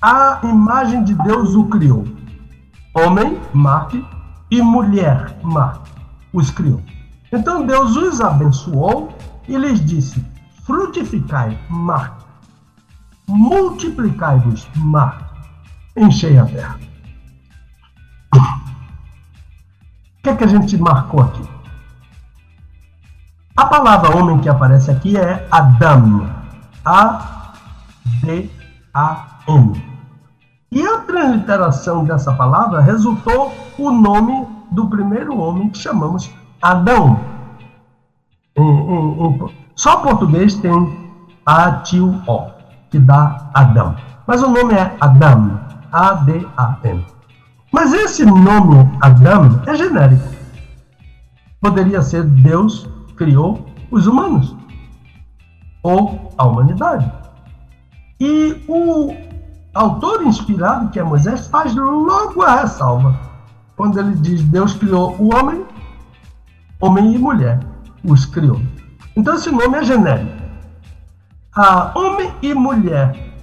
[0.00, 2.06] A imagem de Deus o criou.
[2.94, 4.04] Homem, Marte,
[4.50, 5.92] e mulher, Marte,
[6.32, 6.82] os criou.
[7.32, 9.12] Então Deus os abençoou
[9.46, 10.24] e lhes disse:
[10.64, 12.18] frutificai, mar,
[13.26, 15.32] multiplicai-vos, mar,
[15.96, 16.78] enchei a terra.
[18.34, 18.40] O
[20.22, 21.42] que é que a gente marcou aqui?
[23.56, 26.28] A palavra homem que aparece aqui é Adam.
[28.22, 29.82] A-D-A-M.
[30.70, 36.30] E a transliteração dessa palavra resultou o nome do primeiro homem que chamamos
[36.60, 37.20] Adão.
[38.56, 40.72] Em, em, só português tem
[41.46, 42.50] A-T-U-O,
[42.90, 43.96] que dá Adão.
[44.26, 45.60] Mas o nome é Adam.
[45.90, 47.06] A-D-A-M.
[47.72, 50.28] Mas esse nome Adão é genérico.
[51.60, 52.86] Poderia ser Deus
[53.16, 54.54] criou os humanos
[55.82, 57.10] ou a humanidade.
[58.20, 59.14] E o
[59.74, 63.18] autor inspirado, que é Moisés, faz logo a ressalva.
[63.76, 65.64] Quando ele diz Deus criou o homem,
[66.80, 67.60] homem e mulher,
[68.02, 68.60] os criou.
[69.16, 70.36] Então esse nome é genérico.
[71.54, 73.34] A homem e mulher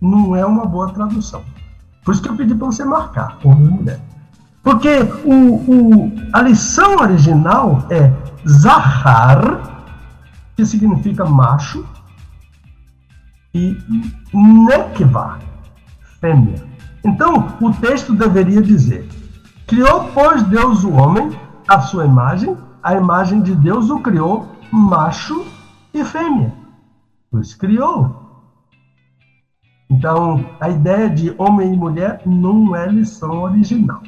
[0.00, 1.42] não é uma boa tradução.
[2.04, 4.00] Por isso que eu pedi para você marcar homem e mulher.
[4.62, 4.88] Porque
[5.24, 8.12] o, o, a lição original é
[8.48, 9.86] Zahar,
[10.56, 11.84] que significa macho,
[13.54, 13.76] e
[14.32, 15.38] Nekva,
[16.20, 16.62] fêmea.
[17.04, 19.08] Então, o texto deveria dizer:
[19.66, 21.30] Criou, pois, Deus o homem,
[21.68, 25.46] a sua imagem, a imagem de Deus o criou, macho
[25.92, 26.52] e fêmea.
[27.30, 28.20] Os criou.
[29.90, 34.02] Então, a ideia de homem e mulher não é lição original.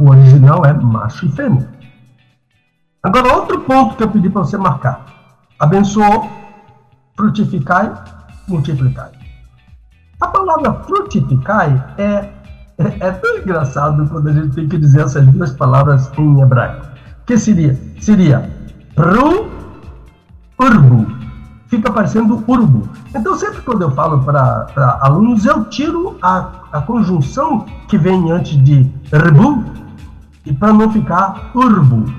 [0.00, 1.70] O original é macho e fêmea.
[3.02, 5.04] Agora, outro ponto que eu pedi para você marcar.
[5.58, 6.30] Abençoou,
[7.16, 7.92] frutificai,
[8.48, 9.10] multiplicai.
[10.20, 12.30] A palavra frutificai é, é,
[13.00, 16.86] é, tão engraçado quando a gente tem que dizer essas duas palavras em hebraico.
[17.26, 17.78] Que seria?
[18.00, 18.50] Seria
[18.94, 19.50] pru,
[20.58, 21.22] urbu
[21.72, 22.86] fica parecendo urbo.
[23.14, 28.62] Então, sempre quando eu falo para alunos, eu tiro a, a conjunção que vem antes
[28.62, 29.64] de rbu,
[30.44, 32.12] e para não ficar urbo.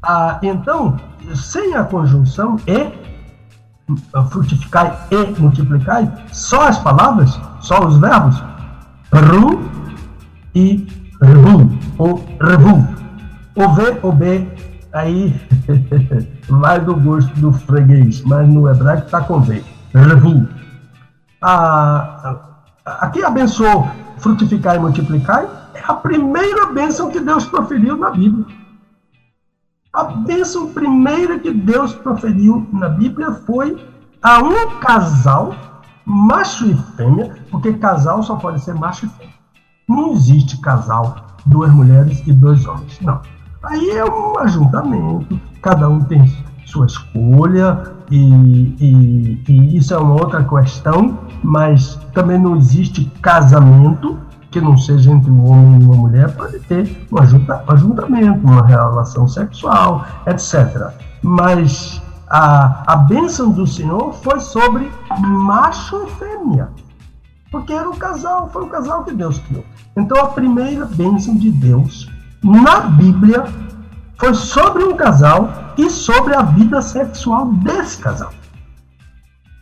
[0.00, 0.96] Ah, então,
[1.34, 2.92] sem a conjunção e,
[4.30, 8.42] frutificar e multiplicar, só as palavras, só os verbos,
[9.12, 9.68] ru
[10.54, 10.86] e
[11.22, 12.86] rbu, ou rebu.
[13.54, 14.48] O V, o B,
[14.92, 15.34] aí
[16.48, 19.64] vai do gosto do freguês, mas no hebraico está com V.
[19.94, 20.46] Revu.
[22.84, 28.46] aqui abençoou frutificar e multiplicar é a primeira bênção que Deus proferiu na Bíblia.
[29.92, 33.82] A bênção primeira que Deus proferiu na Bíblia foi
[34.22, 35.54] a um casal,
[36.04, 39.34] macho e fêmea, porque casal só pode ser macho e fêmea.
[39.88, 41.16] Não existe casal,
[41.46, 43.00] duas mulheres e dois homens.
[43.00, 43.20] Não.
[43.62, 46.22] Aí é um ajuntamento, cada um tem
[46.66, 54.18] sua escolha, e, e, e, isso é uma outra questão, mas também não existe casamento
[54.50, 57.18] que não seja entre um homem e uma mulher, pode ter um
[57.68, 60.90] ajuntamento, uma relação sexual, etc.
[61.22, 66.68] Mas a, a bênção do Senhor foi sobre macho e fêmea,
[67.50, 69.64] porque era um casal, foi o casal que Deus criou.
[69.96, 72.08] Então a primeira bênção de Deus
[72.42, 73.44] na Bíblia
[74.18, 78.32] foi sobre um casal e sobre a vida sexual desse casal.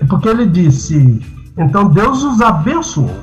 [0.09, 1.21] Porque ele disse,
[1.57, 3.23] então Deus os abençoou,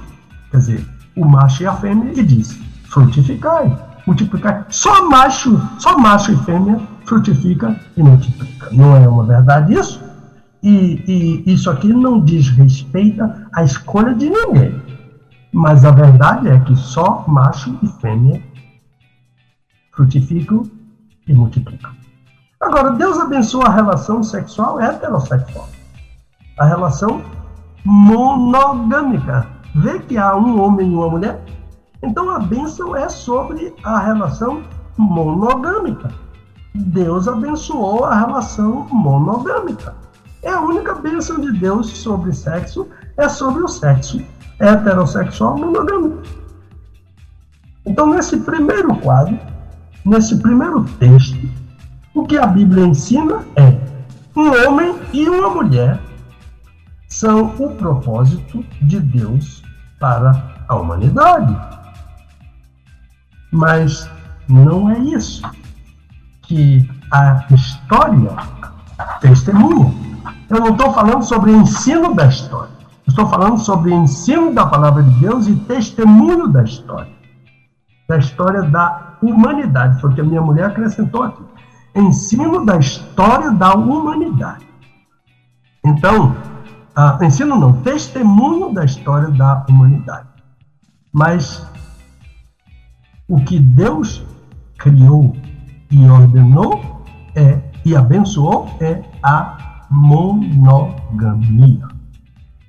[0.52, 4.66] quer dizer, o macho e a fêmea, e disse, frutificai, multiplicai.
[4.70, 8.70] Só macho, só macho e fêmea frutifica e multiplica.
[8.72, 10.02] Não é uma verdade isso?
[10.62, 13.22] E, e isso aqui não diz respeito
[13.54, 14.82] à escolha de ninguém.
[15.52, 18.42] Mas a verdade é que só macho e fêmea
[19.92, 20.64] frutificam
[21.28, 21.92] e multiplicam.
[22.60, 25.68] Agora, Deus abençoa a relação sexual heterossexual.
[26.58, 27.22] A relação
[27.84, 29.48] monogâmica.
[29.76, 31.44] Vê que há um homem e uma mulher?
[32.02, 34.62] Então a bênção é sobre a relação
[34.98, 36.12] monogâmica.
[36.76, 39.96] Deus abençoou a relação monogâmica.
[40.42, 44.22] É a única bênção de Deus sobre sexo, é sobre o sexo
[44.60, 46.22] heterossexual monogâmico.
[47.86, 49.38] Então, nesse primeiro quadro,
[50.06, 51.38] nesse primeiro texto,
[52.14, 53.78] o que a Bíblia ensina é
[54.36, 56.00] um homem e uma mulher
[57.14, 59.62] são o propósito de Deus
[60.00, 61.56] para a humanidade.
[63.52, 64.10] Mas
[64.50, 65.44] não é isso
[66.42, 68.36] que a história
[69.22, 69.94] testemunha.
[70.50, 72.74] Eu não estou falando sobre o ensino da história.
[73.08, 77.14] Estou falando sobre o ensino da palavra de Deus e testemunho da história.
[78.10, 81.44] Da história da humanidade, foi o que a minha mulher acrescentou aqui.
[81.96, 84.68] ensino da história da humanidade.
[85.86, 86.36] Então,
[86.98, 90.28] uh, ensino não, testemunho da história da humanidade.
[91.12, 91.66] Mas
[93.28, 94.24] o que Deus
[94.78, 95.36] criou
[95.92, 97.04] e ordenou
[97.36, 101.88] é, e abençoou é a monogamia.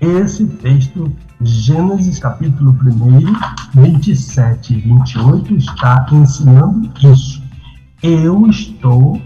[0.00, 1.10] Esse texto,
[1.40, 2.76] Gênesis capítulo
[3.74, 7.42] 1, 27 e 28, está ensinando isso.
[8.02, 9.20] Eu estou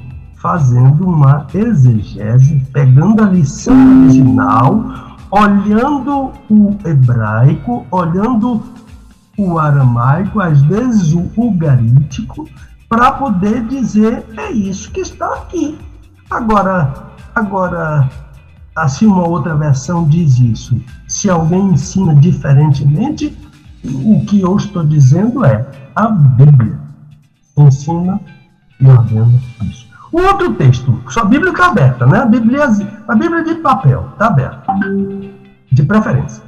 [0.49, 4.82] fazendo uma exegese, pegando a lição original,
[5.30, 8.62] olhando o hebraico, olhando
[9.36, 12.49] o aramaico, às vezes o ugarítico,
[12.88, 15.78] para poder dizer é isso que está aqui.
[16.30, 16.94] Agora,
[17.34, 18.09] agora,
[18.74, 20.80] assim uma outra versão diz isso.
[21.07, 23.36] Se alguém ensina diferentemente,
[23.84, 26.78] o que eu estou dizendo é a Bíblia
[27.55, 28.18] ensina
[28.80, 29.88] e ordena isso.
[30.11, 32.20] Outro texto, sua Bíblia está aberta, né?
[32.20, 32.64] A Bíblia,
[33.06, 34.72] a Bíblia de papel está aberta,
[35.70, 36.42] de preferência.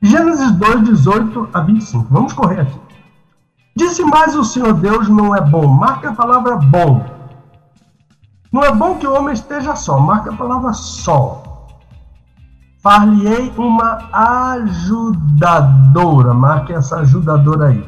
[0.00, 2.06] Gênesis 2, 18 a 25.
[2.10, 2.80] Vamos correr aqui.
[3.76, 5.66] Disse mais o Senhor Deus não é bom.
[5.66, 7.04] Marca a palavra bom.
[8.50, 10.00] Não é bom que o homem esteja só.
[10.00, 11.66] Marca a palavra só.
[12.82, 14.08] Far-lhe-ei uma
[14.56, 16.32] ajudadora.
[16.32, 17.86] Marque essa ajudadora aí.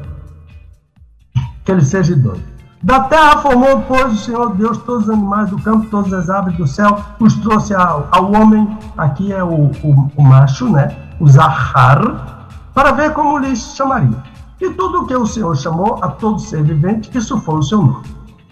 [1.65, 2.43] Que ele seja doido.
[2.83, 6.55] Da terra formou, pois, o Senhor Deus todos os animais do campo, todas as aves
[6.57, 10.95] do céu, os trouxe ao, ao homem, aqui é o, o, o, macho, né?
[11.19, 14.17] O Zahar, para ver como lhes chamaria.
[14.59, 17.81] E tudo o que o Senhor chamou a todo ser vivente, isso foi o seu
[17.83, 18.05] nome.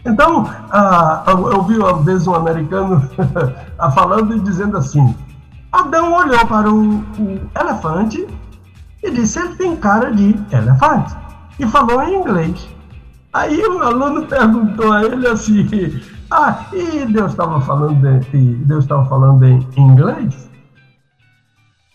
[0.05, 3.01] Então, ah, eu vi uma vez um americano
[3.93, 5.15] falando e dizendo assim:
[5.71, 8.27] Adão olhou para o, o elefante
[9.03, 11.15] e disse: ele tem cara de elefante.
[11.59, 12.69] E falou em inglês.
[13.31, 15.67] Aí um aluno perguntou a ele assim:
[16.31, 20.49] Ah, e Deus estava falando, de, Deus estava falando em inglês?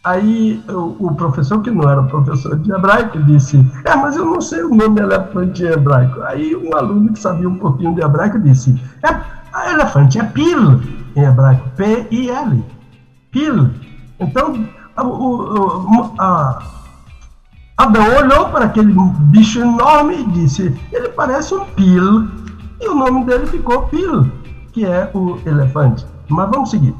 [0.04, 4.40] Aí o, o, professor, que não era professor de hebraico, disse: É, mas eu não
[4.40, 6.22] sei o nome elefante em hebraico.
[6.22, 10.80] Aí um aluno que sabia um pouquinho de hebraico disse: É, elefante é pil
[11.16, 12.64] em hebraico, P-I-L.
[13.32, 13.70] Pil.
[14.20, 14.68] Então,
[14.98, 16.62] o, o, a,
[17.76, 18.94] Adão olhou para aquele
[19.30, 22.28] bicho enorme e disse: Ele parece um pil.
[22.80, 24.30] E o nome dele ficou Pil,
[24.72, 26.06] que é o elefante.
[26.28, 26.94] Mas vamos seguir.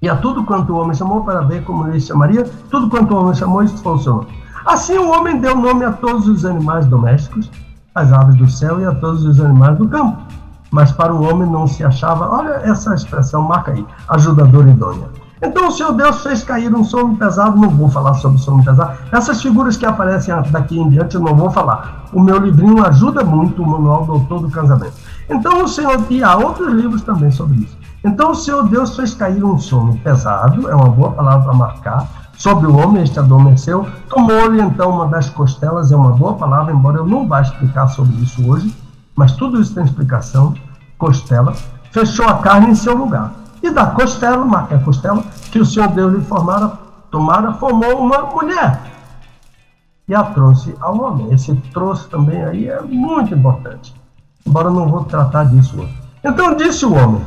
[0.00, 3.18] E a tudo quanto o homem chamou, para ver como ele chamaria, tudo quanto o
[3.18, 4.26] homem chamou, nome.
[4.66, 7.50] Assim o homem deu nome a todos os animais domésticos,
[7.94, 10.22] às aves do céu e a todos os animais do campo.
[10.70, 15.68] Mas para o homem não se achava, olha essa expressão, marca aí, ajudador idônea então
[15.68, 18.96] o Senhor Deus fez cair um sono pesado, não vou falar sobre sono pesado.
[19.12, 22.06] Essas figuras que aparecem daqui em diante eu não vou falar.
[22.12, 24.94] O meu livrinho ajuda muito, o Manual Doutor do Casamento.
[25.28, 27.76] Então o Senhor, e há outros livros também sobre isso.
[28.02, 32.08] Então o Senhor Deus fez cair um sono pesado, é uma boa palavra para marcar,
[32.36, 36.98] sobre o homem, este adormeceu, tomou-lhe então uma das costelas, é uma boa palavra, embora
[36.98, 38.74] eu não vá explicar sobre isso hoje,
[39.14, 40.54] mas tudo isso tem explicação,
[40.98, 41.52] costela,
[41.92, 45.88] fechou a carne em seu lugar e da costela, marca a costela, que o Senhor
[45.88, 46.72] Deus lhe formara,
[47.10, 48.80] tomara, formou uma mulher.
[50.06, 51.32] E a trouxe ao homem.
[51.32, 53.94] Esse trouxe também aí é muito importante.
[54.46, 55.98] Embora eu não vou tratar disso hoje.
[56.22, 57.24] Então disse o homem,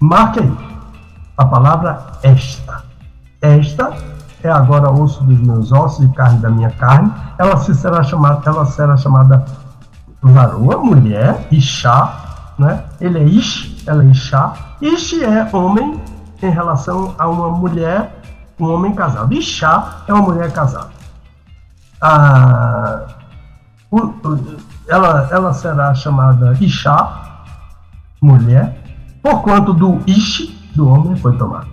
[0.00, 0.52] marque aí,
[1.36, 2.82] a palavra esta.
[3.40, 3.96] Esta
[4.42, 7.12] é agora osso dos meus ossos e carne da minha carne.
[7.38, 9.44] Ela se será chamada, ela será chamada
[10.20, 12.24] varoa, mulher, chá
[12.58, 12.84] né?
[13.00, 14.54] Ele é Ish, ela é Ishá.
[14.80, 16.00] Ish é homem
[16.42, 18.22] em relação a uma mulher,
[18.58, 19.32] um homem casado.
[19.32, 20.90] Ishá é uma mulher casada.
[22.00, 23.06] Ah,
[24.88, 27.44] ela, ela será chamada Ishá,
[28.20, 28.78] mulher,
[29.22, 31.68] por quanto do Ish, do homem, foi tomado.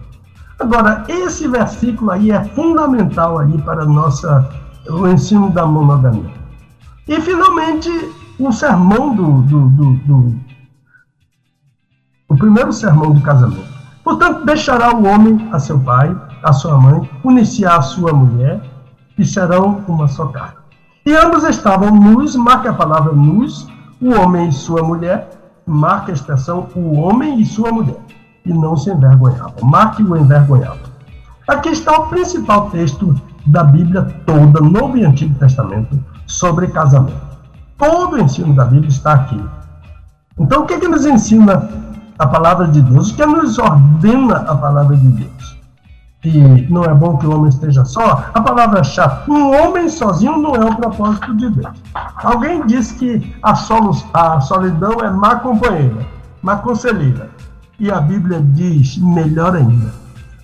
[0.59, 4.47] Agora, esse versículo aí é fundamental aí para nossa,
[4.88, 6.32] o ensino da monogamia.
[7.07, 7.89] E, finalmente,
[8.39, 10.51] o sermão do, do, do, do
[12.32, 13.68] o primeiro sermão do casamento.
[14.06, 18.62] Portanto, deixará o homem a seu pai, a sua mãe, unir-se à sua mulher,
[19.18, 20.56] e serão uma só carne.
[21.06, 23.68] E ambos estavam nus, marca a palavra nus,
[24.02, 25.30] o homem e sua mulher,
[25.66, 28.00] marca a expressão o homem e sua mulher,
[28.46, 29.54] e não se envergonhavam.
[29.64, 30.90] Marque o envergonhado.
[31.50, 33.14] Aqui está o principal texto
[33.46, 37.20] da Bíblia toda, Novo e Antigo Testamento, sobre casamento.
[37.78, 39.44] Todo o ensino da Bíblia está aqui.
[40.40, 41.91] Então, o que, é que nos ensina
[42.22, 45.57] a palavra de Deus, o que nos ordena a palavra de Deus.
[46.24, 50.55] e não é bom que o homem esteja só, a palavra-chave, um homem sozinho não
[50.55, 51.76] é o propósito de Deus.
[52.24, 56.05] Alguém disse que a, solu, a solidão é má companheira,
[56.43, 57.28] má conselheira.
[57.80, 59.91] E a Bíblia diz, melhor ainda,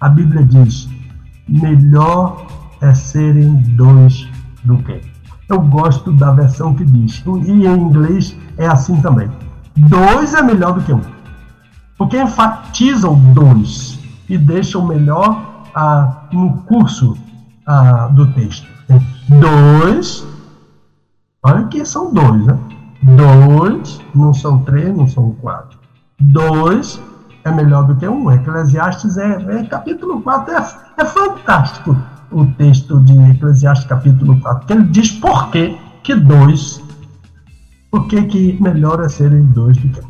[0.02, 0.90] a Bíblia diz,
[1.48, 2.44] melhor
[2.82, 4.28] é serem dois
[4.64, 5.00] do que.
[5.48, 9.30] Eu gosto da versão que diz, e em inglês é assim também.
[9.78, 11.17] Dois é melhor do que um.
[11.98, 17.18] Porque enfatiza o dois e deixa o melhor ah, no curso
[17.66, 18.68] ah, do texto.
[19.28, 20.26] Dois,
[21.44, 22.58] olha que são dois, né?
[23.04, 25.78] Dois, não são três, não são quatro.
[26.20, 27.02] Dois
[27.44, 28.32] é melhor do que um.
[28.32, 30.58] Eclesiastes é, é capítulo 4, é,
[30.98, 31.96] é fantástico
[32.32, 36.82] o texto de Eclesiastes capítulo 4, que ele diz por que que dois,
[37.92, 40.07] por que que melhor é serem dois do que um.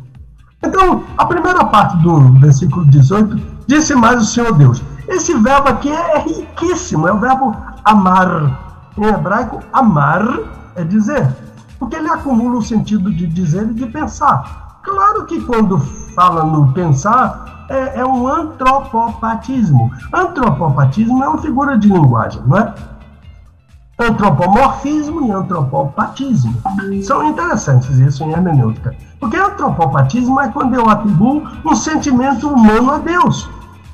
[0.62, 5.90] Então, a primeira parte do versículo 18, disse mais o Senhor Deus, esse verbo aqui
[5.90, 8.66] é riquíssimo, é o verbo amar.
[8.96, 10.26] Em hebraico, amar
[10.74, 11.28] é dizer,
[11.78, 14.80] porque ele acumula o sentido de dizer e de pensar.
[14.82, 15.78] Claro que quando
[16.14, 19.92] fala no pensar, é, é um antropopatismo.
[20.12, 22.74] Antropopatismo é uma figura de linguagem, não é?
[24.00, 26.54] Antropomorfismo e antropopatismo.
[27.02, 28.94] São interessantes isso em hermenêutica.
[29.20, 33.48] Porque antropopatismo é quando eu atribuo um sentimento humano a Deus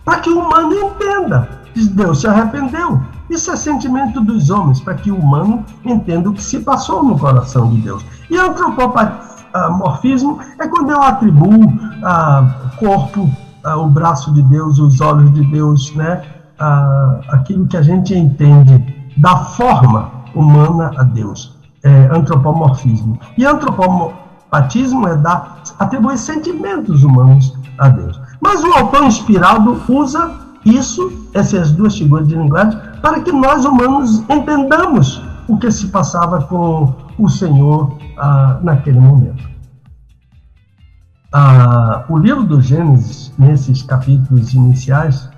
[0.05, 1.49] para que o humano entenda.
[1.93, 3.01] Deus se arrependeu.
[3.29, 7.19] Isso é sentimento dos homens, para que o humano entenda o que se passou no
[7.19, 8.05] coração de Deus.
[8.31, 11.73] E antropomorfismo é quando eu atribuo
[12.05, 13.29] ah, corpo,
[13.65, 16.23] ah, o braço de Deus, os olhos de Deus, né?
[16.59, 21.57] Ah, aquilo que a gente entende da forma humana a Deus.
[21.83, 23.19] É antropomorfismo.
[23.37, 23.45] E
[24.55, 28.21] antropopatismo é dar, atribuir sentimentos humanos a Deus.
[28.41, 34.23] Mas o autor inspirado usa isso, essas duas figuras de linguagem, para que nós humanos
[34.31, 39.45] entendamos o que se passava com o Senhor ah, naquele momento.
[41.33, 45.29] Ah, o livro do Gênesis, nesses capítulos iniciais,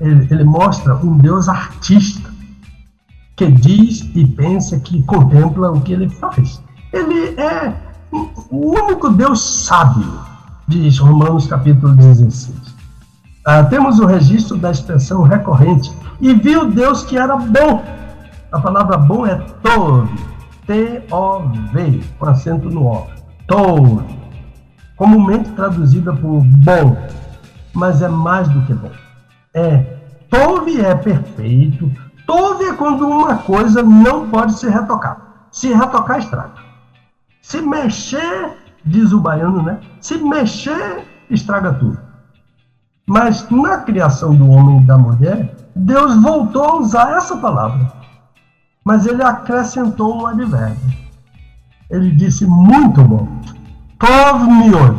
[0.00, 2.32] ele, ele mostra um Deus artista
[3.36, 6.62] que diz e pensa que contempla o que ele faz.
[6.92, 7.83] Ele é
[8.50, 10.20] o único Deus sábio
[10.68, 12.74] diz Romanos capítulo 16.
[13.46, 15.92] Ah, temos o registro da expressão recorrente.
[16.20, 17.84] E viu Deus que era bom.
[18.50, 20.08] A palavra bom é tov.
[20.66, 23.06] T-O-V, com acento no O.
[23.46, 24.02] Tov.
[24.96, 26.96] Comumente traduzida por bom,
[27.74, 28.92] mas é mais do que bom.
[29.52, 29.78] É,
[30.30, 31.90] tov é perfeito.
[32.26, 35.20] Tov é quando uma coisa não pode ser retocada.
[35.50, 36.63] Se retocar, estraga.
[37.44, 39.78] Se mexer, diz o baiano, né?
[40.00, 41.98] Se mexer, estraga tudo.
[43.06, 47.92] Mas na criação do homem e da mulher, Deus voltou a usar essa palavra.
[48.82, 50.96] Mas ele acrescentou um advérbio.
[51.90, 53.28] Ele disse muito bom.
[53.98, 54.96] Tov miod.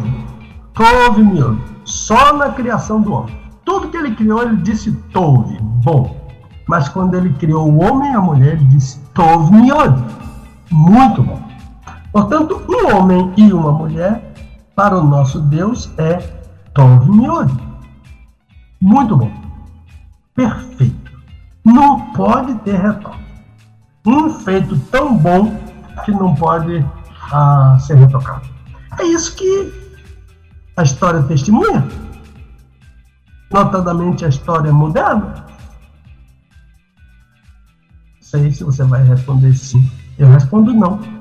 [0.75, 1.59] Tov miod.
[1.83, 3.35] Só na criação do homem.
[3.65, 5.51] Tudo que ele criou, ele disse tov,
[5.83, 6.15] bom.
[6.67, 9.99] Mas quando ele criou o homem e a mulher, ele disse tov miod.
[10.69, 11.44] Muito bom.
[12.15, 14.33] Portanto, um homem e uma mulher,
[14.73, 16.15] para o nosso Deus, é
[16.73, 17.51] Tov Miod.
[18.79, 19.29] Muito bom.
[20.33, 21.11] Perfeito.
[21.65, 23.19] Não pode ter retoque.
[24.07, 25.59] Um feito tão bom
[26.05, 26.85] que não pode
[27.33, 28.47] ah, ser retocado.
[28.97, 29.73] É isso que
[30.77, 31.85] a história testemunha.
[33.51, 35.45] Notadamente a história moderna.
[38.21, 39.91] Sei se você vai responder sim.
[40.17, 41.14] Eu respondo não.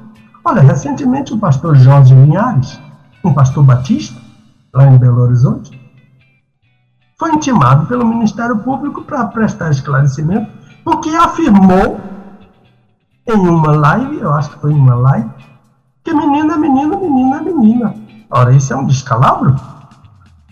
[0.46, 2.78] Olha, recentemente o pastor Jorge Linhares,
[3.24, 4.20] um pastor batista,
[4.74, 5.80] lá em Belo Horizonte,
[7.18, 10.52] foi intimado pelo Ministério Público para prestar esclarecimento,
[10.84, 11.98] porque afirmou
[13.26, 15.30] em uma live, eu acho que foi em uma live,
[16.04, 17.94] que menina é menino, menina é menina.
[18.28, 19.56] Ora, isso é um descalabro?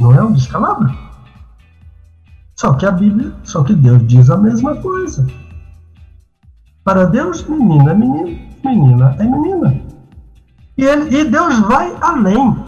[0.00, 0.90] Não é um descalabro?
[2.56, 5.26] Só que a Bíblia, só que Deus diz a mesma coisa.
[6.82, 9.81] Para Deus, menina é menino menina é menina.
[10.76, 12.64] E, ele, e Deus vai além,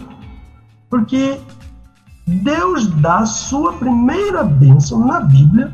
[0.89, 1.39] porque
[2.27, 5.73] Deus dá sua primeira bênção na Bíblia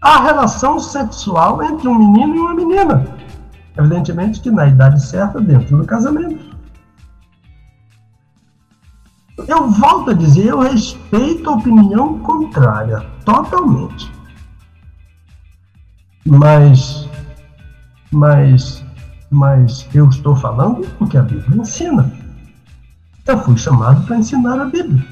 [0.00, 3.04] a relação sexual entre um menino e uma menina.
[3.76, 6.50] Evidentemente que na idade certa, dentro do casamento.
[9.46, 14.12] Eu volto a dizer, eu respeito a opinião contrária, totalmente.
[16.26, 17.08] Mas
[18.10, 18.84] mas,
[19.30, 22.10] mas eu estou falando o que a Bíblia ensina.
[23.26, 25.06] Eu fui chamado para ensinar a Bíblia.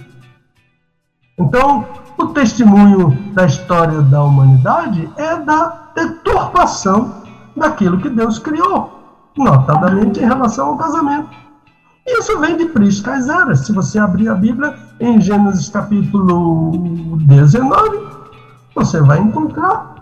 [1.38, 7.22] Então, o testemunho da história da humanidade é da deturpação
[7.56, 11.30] daquilo que Deus criou, notadamente em relação ao casamento.
[12.06, 13.66] Isso vem de Prisca Eras.
[13.66, 18.08] Se você abrir a Bíblia em Gênesis capítulo 19,
[18.74, 19.97] você vai encontrar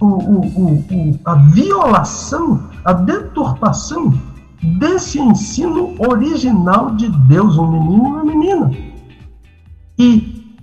[0.00, 4.14] o, o, o, a violação, a deturpação
[4.78, 8.70] desse ensino original de Deus, um menino e uma menina.
[9.98, 10.56] E,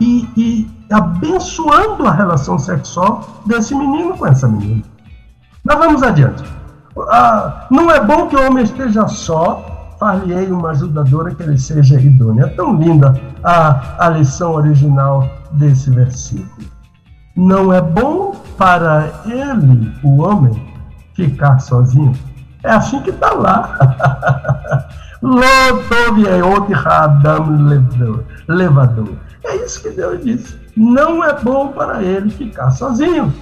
[0.00, 4.82] e, e abençoando a relação sexual desse menino com essa menina.
[5.64, 6.44] Mas vamos adiante.
[7.08, 12.00] Ah, não é bom que o homem esteja só, far-lhe-ei uma ajudadora que ele seja
[12.00, 12.44] idônea.
[12.44, 16.68] É tão linda a, a lição original desse versículo.
[17.36, 20.62] Não é bom para ele, o homem,
[21.14, 22.12] ficar sozinho.
[22.62, 23.78] É assim que está lá.
[28.46, 29.14] levador.
[29.42, 30.58] É isso que Deus disse.
[30.76, 33.32] Não é bom para ele ficar sozinho.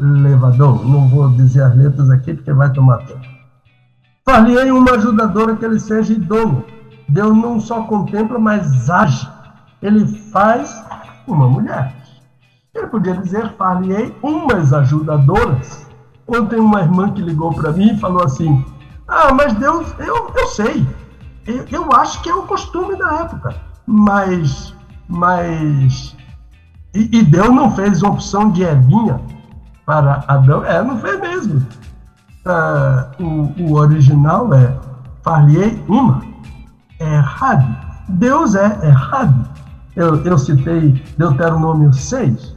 [0.00, 0.86] Levador.
[0.86, 3.20] Não vou dizer as letras aqui porque vai tomar tempo.
[4.24, 6.64] Falei uma ajudadora que ele seja idôneo.
[7.08, 9.28] Deus não só contempla, mas age.
[9.82, 10.84] Ele faz
[11.26, 11.94] uma mulher.
[12.74, 15.86] Ele podia dizer, falei umas ajudadoras.
[16.26, 18.64] Ontem uma irmã que ligou para mim e falou assim,
[19.08, 20.86] ah, mas Deus, eu, eu sei.
[21.46, 23.54] Eu, eu acho que é o costume da época.
[23.86, 24.74] Mas,
[25.08, 26.16] mas...
[26.94, 29.20] E, e Deus não fez opção de Evinha
[29.84, 30.64] para Adão?
[30.64, 31.66] É, não fez mesmo.
[32.46, 34.76] Ah, o, o original é
[35.22, 36.22] falei uma.
[36.98, 37.76] É errado.
[38.08, 39.51] Deus é errado.
[39.94, 42.56] Eu, eu citei Deuteronômio 6.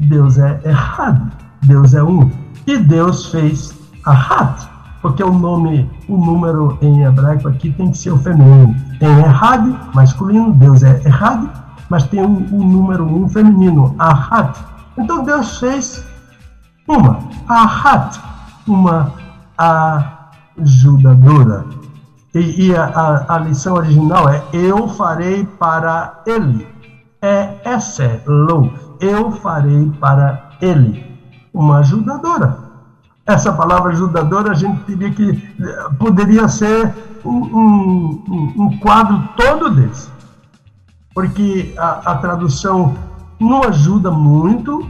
[0.00, 1.30] Deus é errado,
[1.62, 2.30] Deus é um.
[2.66, 3.74] E Deus fez
[4.06, 4.68] a Hat,
[5.02, 8.74] porque o nome, o número em hebraico aqui tem que ser o feminino.
[8.98, 11.48] Tem Errad, masculino, Deus é Errad,
[11.88, 14.58] mas tem o, o número um feminino, Ahat.
[14.96, 16.06] Então Deus fez
[16.86, 17.18] uma,
[17.48, 18.20] Ahat,
[18.66, 19.12] uma
[20.58, 21.64] ajudadora.
[22.34, 26.66] E, e a, a, a, lição original é: Eu farei para ele.
[27.22, 31.04] É esse, lo eu farei para ele
[31.52, 32.58] uma ajudadora.
[33.26, 35.36] Essa palavra ajudadora a gente teria que
[35.98, 40.08] poderia ser um, um, um quadro todo desse,
[41.14, 42.94] porque a, a tradução
[43.38, 44.86] não ajuda muito,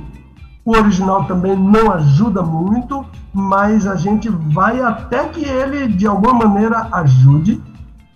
[0.70, 3.04] o original também não ajuda muito,
[3.34, 7.60] mas a gente vai até que ele de alguma maneira ajude,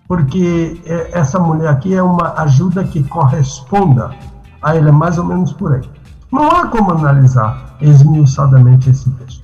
[0.07, 4.15] porque é, essa mulher aqui é uma ajuda que corresponda
[4.63, 5.83] a ele, é mais ou menos por aí.
[6.31, 9.43] Não há como analisar esmiuçadamente esse texto.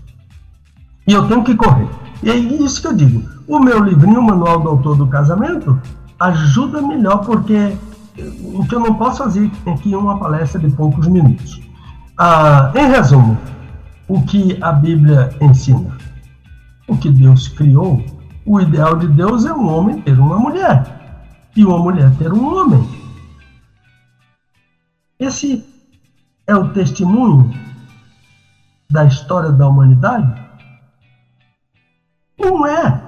[1.05, 1.89] E eu tenho que correr.
[2.23, 3.29] E é isso que eu digo.
[3.49, 5.81] O meu livrinho, o Manual do Autor do Casamento,
[6.21, 7.77] ajuda melhor, porque
[8.55, 11.70] o que eu não posso fazer é uma palestra de poucos minutos.
[12.23, 13.39] Ah, em resumo,
[14.07, 15.97] o que a Bíblia ensina?
[16.87, 18.05] O que Deus criou,
[18.45, 20.85] o ideal de Deus é um homem ter uma mulher
[21.57, 22.87] e uma mulher ter um homem.
[25.19, 25.65] Esse
[26.47, 27.51] é o testemunho
[28.91, 30.31] da história da humanidade?
[32.39, 33.03] Não é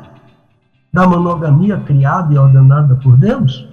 [0.90, 3.71] da monogamia criada e ordenada por Deus?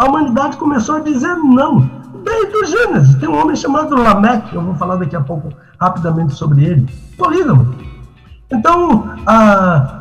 [0.00, 1.90] A humanidade começou a dizer não.
[2.24, 6.32] Desde o Gênesis, tem um homem chamado Lameque, eu vou falar daqui a pouco rapidamente
[6.32, 6.88] sobre ele,
[7.18, 7.74] polígamo.
[8.50, 9.04] Então,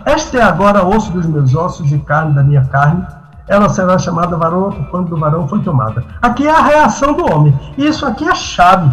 [0.06, 3.06] este é agora osso dos meus ossos e carne da minha carne,
[3.46, 6.06] ela será chamada varão quando do varão foi tomada.
[6.22, 7.54] Aqui é a reação do homem.
[7.78, 8.90] Isso aqui é chave.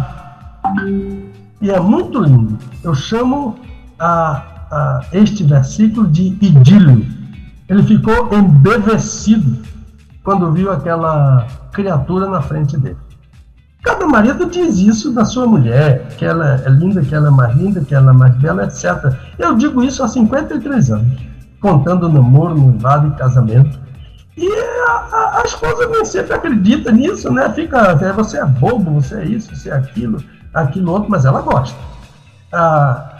[1.61, 2.57] E é muito lindo.
[2.83, 3.55] Eu chamo
[3.97, 7.07] a, a este versículo de idílio.
[7.69, 9.76] Ele ficou embevecido
[10.27, 12.97] quando viu aquela criatura na frente dele.
[13.81, 17.55] Cada marido diz isso da sua mulher, que ela é linda, que ela é mais
[17.55, 19.15] linda, que ela é mais bela, etc.
[19.39, 21.17] Eu digo isso há 53 anos,
[21.61, 23.79] contando namoro, noivado e casamento.
[24.35, 24.51] E
[24.89, 27.47] a, a, a, esposa nem sempre acredita nisso, né?
[27.53, 30.21] Fica, é, você é bobo, você é isso, você é aquilo,
[30.53, 31.79] aquilo outro, mas ela gosta.
[32.51, 33.17] Ah,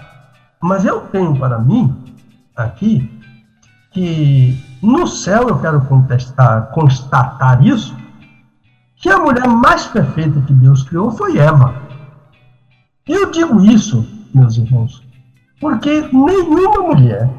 [0.61, 1.95] mas eu tenho para mim,
[2.53, 3.09] aqui,
[3.93, 7.95] que no céu eu quero contestar, constatar isso,
[8.95, 11.82] que a mulher mais perfeita que Deus criou foi Eva.
[13.07, 15.03] Eu digo isso, meus irmãos,
[15.59, 17.30] porque nenhuma mulher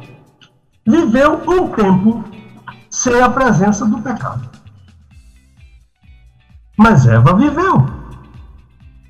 [0.87, 2.25] viveu um tempo
[2.91, 4.49] sem a presença do pecado.
[6.77, 7.87] Mas Eva viveu.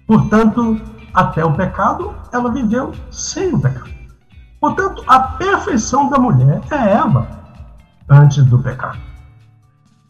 [0.06, 0.80] Portanto,
[1.12, 3.90] até o pecado, ela viveu sem o pecado.
[4.60, 7.37] Portanto, a perfeição da mulher é Eva
[8.08, 8.98] antes do pecado.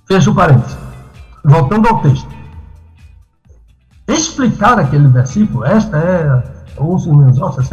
[0.07, 0.76] Fecha o parênteses.
[1.44, 2.28] Voltando ao texto.
[4.07, 7.68] Explicar aquele versículo, esta é ouço meus ossos,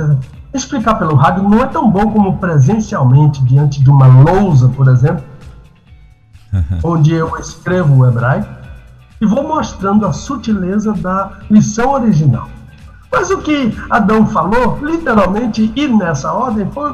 [0.54, 5.24] explicar pelo rádio não é tão bom como presencialmente diante de uma lousa, por exemplo,
[6.84, 8.48] onde eu escrevo o hebraico
[9.22, 12.50] e vou mostrando a sutileza da lição original.
[13.12, 16.94] Mas o que Adão falou, literalmente e nessa ordem, foi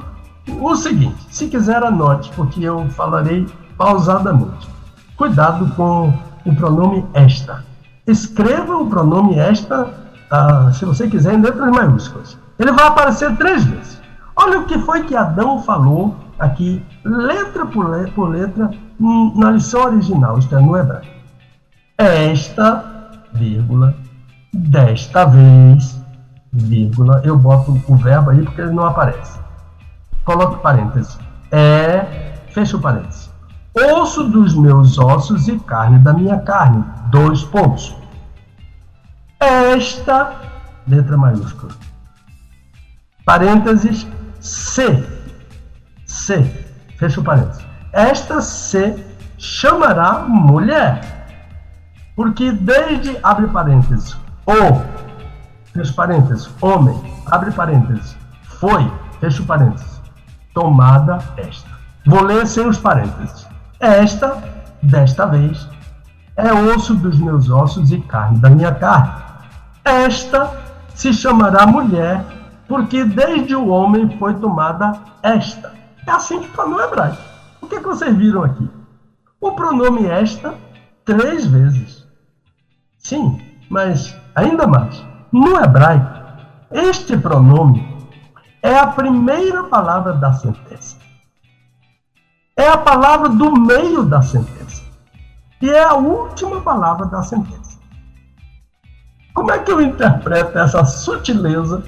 [0.60, 3.47] o seguinte: se quiser, anote, porque eu falarei
[3.78, 4.70] pausadamente.
[5.16, 6.14] Cuidado com
[6.45, 7.64] o pronome esta.
[8.08, 9.89] Escreva o pronome esta,
[10.30, 12.38] ah, se você quiser, em letras maiúsculas.
[12.58, 14.02] Ele vai aparecer três vezes.
[14.36, 18.72] Olha o que foi que Adão falou aqui, letra por letra, por letra
[19.36, 21.08] na lição original, isto é, no hebraico.
[21.97, 22.84] Esta,
[23.34, 23.95] vírgula,
[24.54, 26.02] desta vez,
[26.52, 29.41] vírgula, eu boto o verbo aí porque ele não aparece.
[30.24, 31.17] Coloque parênteses.
[31.51, 33.30] É, fecha o parênteses.
[33.74, 36.84] Osso dos meus ossos e carne da minha carne.
[37.09, 37.95] Dois pontos.
[39.39, 40.36] Esta,
[40.88, 41.72] letra maiúscula
[43.26, 44.07] parênteses,
[44.39, 45.07] se,
[46.05, 46.43] se,
[46.97, 47.65] fecha o parênteses.
[47.93, 49.03] Esta se
[49.38, 51.26] chamará mulher,
[52.15, 54.82] porque desde, abre parênteses, o,
[55.74, 60.01] fecha parênteses, homem, abre parênteses, foi, fecha o parênteses,
[60.54, 61.70] tomada esta.
[62.06, 63.47] Vou ler sem os parênteses.
[63.80, 64.41] Esta,
[64.82, 65.68] desta vez,
[66.36, 69.12] é osso dos meus ossos e carne da minha carne.
[69.84, 70.52] Esta
[70.93, 72.24] se chamará mulher
[72.68, 75.74] porque desde o homem foi tomada esta.
[76.08, 77.22] É assim que está no hebraico.
[77.62, 78.68] O que, é que vocês viram aqui?
[79.39, 80.54] O pronome esta
[81.04, 82.08] três vezes.
[82.97, 83.39] Sim,
[83.70, 85.04] mas ainda mais.
[85.32, 86.22] No hebraico,
[86.72, 87.91] este pronome
[88.62, 90.97] é a primeira palavra da sentença.
[92.55, 94.84] É a palavra do meio da sentença.
[95.62, 97.80] E é a última palavra da sentença.
[99.34, 101.84] Como é que eu interpreto essa sutileza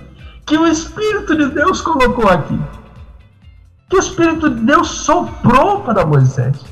[0.46, 2.60] que o Espírito de Deus colocou aqui.
[3.90, 6.64] Que o Espírito de Deus soprou para Moisés.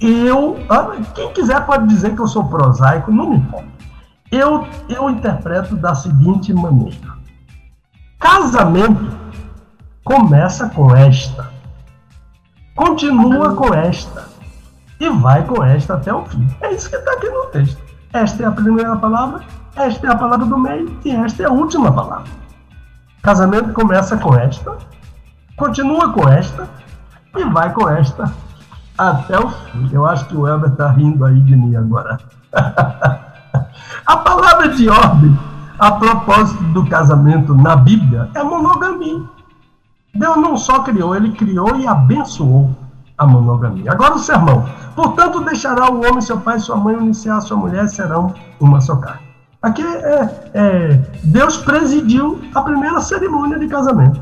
[0.00, 0.58] Eu,
[1.14, 3.68] quem quiser pode dizer que eu sou prosaico, não me importa.
[4.30, 7.15] Eu, eu interpreto da seguinte maneira:
[8.18, 9.16] casamento
[10.04, 11.50] começa com esta,
[12.74, 14.28] continua com esta
[15.00, 16.46] e vai com esta até o fim.
[16.60, 17.82] É isso que está aqui no texto.
[18.12, 19.44] Esta é a primeira palavra,
[19.74, 22.30] esta é a palavra do meio e esta é a última palavra.
[23.22, 24.76] Casamento começa com esta,
[25.56, 26.68] continua com esta
[27.36, 28.32] e vai com esta
[28.96, 29.90] até o fim.
[29.92, 32.18] Eu acho que o Elber está rindo aí de mim agora.
[34.06, 35.36] a palavra de ordem
[35.78, 39.22] a propósito do casamento na Bíblia é monogamia.
[40.14, 42.70] Deus não só criou, ele criou e abençoou
[43.18, 43.92] a monogamia.
[43.92, 44.66] Agora o sermão.
[44.94, 49.26] Portanto, deixará o homem seu pai sua mãe iniciar sua mulher serão uma só carne.
[49.62, 54.20] Aqui é, é, Deus presidiu a primeira cerimônia de casamento.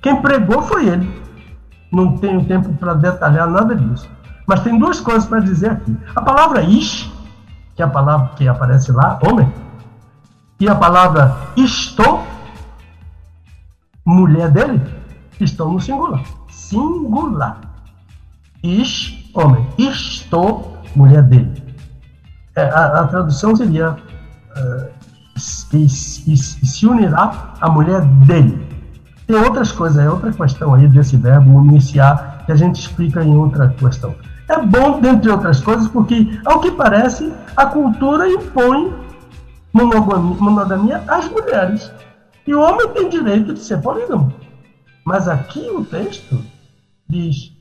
[0.00, 1.22] Quem pregou foi ele.
[1.90, 4.08] Não tenho tempo para detalhar nada disso.
[4.46, 5.96] Mas tem duas coisas para dizer aqui.
[6.14, 7.12] A palavra ish,
[7.74, 9.50] que é a palavra que aparece lá, homem,
[10.62, 12.24] e a palavra estou,
[14.06, 14.80] mulher dele,
[15.40, 16.22] estão no singular.
[16.48, 17.60] Singular.
[18.62, 19.66] Ish, homem.
[19.76, 21.50] Estou, mulher dele.
[22.54, 23.96] É, a, a tradução seria
[25.72, 28.64] e, e, e, se unirá à mulher dele.
[29.26, 33.34] Tem outras coisas, é outra questão aí desse verbo iniciar que a gente explica em
[33.36, 34.14] outra questão.
[34.48, 39.01] É bom, dentre outras coisas, porque, ao que parece, a cultura impõe
[39.72, 41.92] monogamia, monogamia às mulheres.
[42.46, 44.32] E o homem tem direito de ser polígamo.
[45.04, 46.42] Mas aqui o texto
[47.08, 47.52] diz: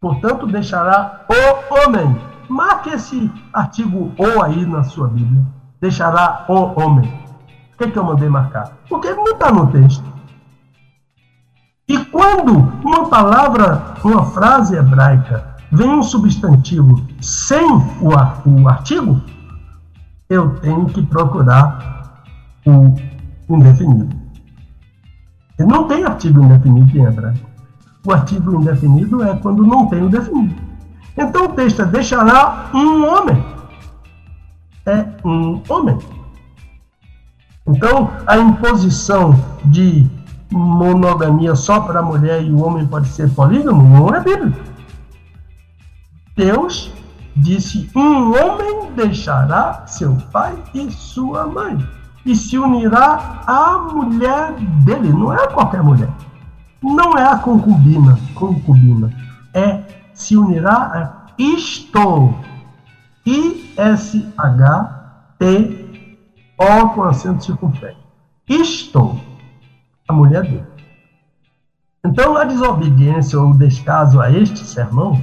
[0.00, 5.46] portanto, deixará o homem Marque esse artigo ou aí na sua Bíblia.
[5.80, 7.08] Deixará o homem.
[7.70, 8.72] Por que, que eu mandei marcar?
[8.88, 10.04] Porque não está no texto.
[11.86, 18.10] E quando uma palavra, uma frase hebraica, vem um substantivo sem o,
[18.46, 19.22] o artigo,
[20.30, 22.22] eu tenho que procurar
[22.64, 22.94] o
[23.52, 24.16] indefinido.
[25.58, 27.50] E não tem artigo indefinido em hebraico.
[28.06, 30.54] O artigo indefinido é quando não tem o definido.
[31.18, 33.44] Então o texto é: deixará um homem.
[34.86, 35.98] É um homem.
[37.66, 40.08] Então a imposição de
[40.50, 44.58] monogamia só para a mulher e o homem pode ser polígamo não é bíblico.
[46.36, 46.92] Deus
[47.40, 51.78] disse: um homem deixará seu pai e sua mãe
[52.24, 54.52] e se unirá à mulher
[54.84, 55.12] dele.
[55.12, 56.10] Não é qualquer mulher.
[56.82, 59.10] Não é a concubina, concubina.
[59.54, 59.82] É
[60.12, 62.34] se unirá isto.
[63.26, 64.20] I-S-H-T-O
[66.94, 68.00] com acento circunflexo.
[68.48, 69.20] Isto,
[70.08, 70.66] a mulher dele.
[72.04, 75.22] Então, a desobediência ou o descaso a este sermão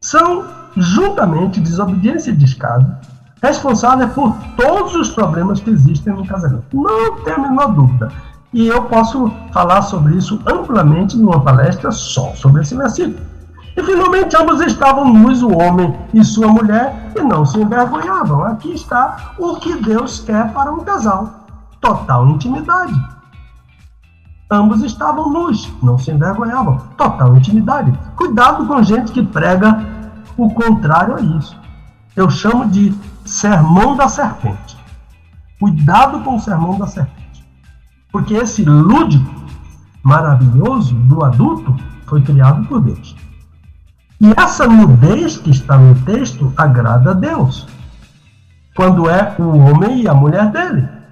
[0.00, 0.44] são,
[0.76, 2.86] juntamente, desobediência e descaso,
[3.42, 6.64] responsáveis por todos os problemas que existem no casamento.
[6.72, 8.10] Não tem a menor dúvida.
[8.52, 13.18] E eu posso falar sobre isso amplamente numa palestra só sobre esse versículo.
[13.74, 18.44] E finalmente ambos estavam nus, o homem e sua mulher, e não se envergonhavam.
[18.44, 21.46] Aqui está o que Deus quer para um casal:
[21.80, 22.94] total intimidade.
[24.50, 26.76] Ambos estavam nus, não se envergonhavam.
[26.98, 27.90] Total intimidade.
[28.16, 29.82] Cuidado com gente que prega
[30.36, 31.56] o contrário a isso.
[32.14, 34.76] Eu chamo de sermão da serpente.
[35.58, 37.44] Cuidado com o sermão da serpente.
[38.10, 39.32] Porque esse lúdico
[40.02, 41.76] maravilhoso do adulto
[42.06, 43.16] foi criado por Deus.
[44.20, 47.66] E essa nudez que está no texto agrada a Deus.
[48.74, 51.02] Quando é o homem e a mulher dele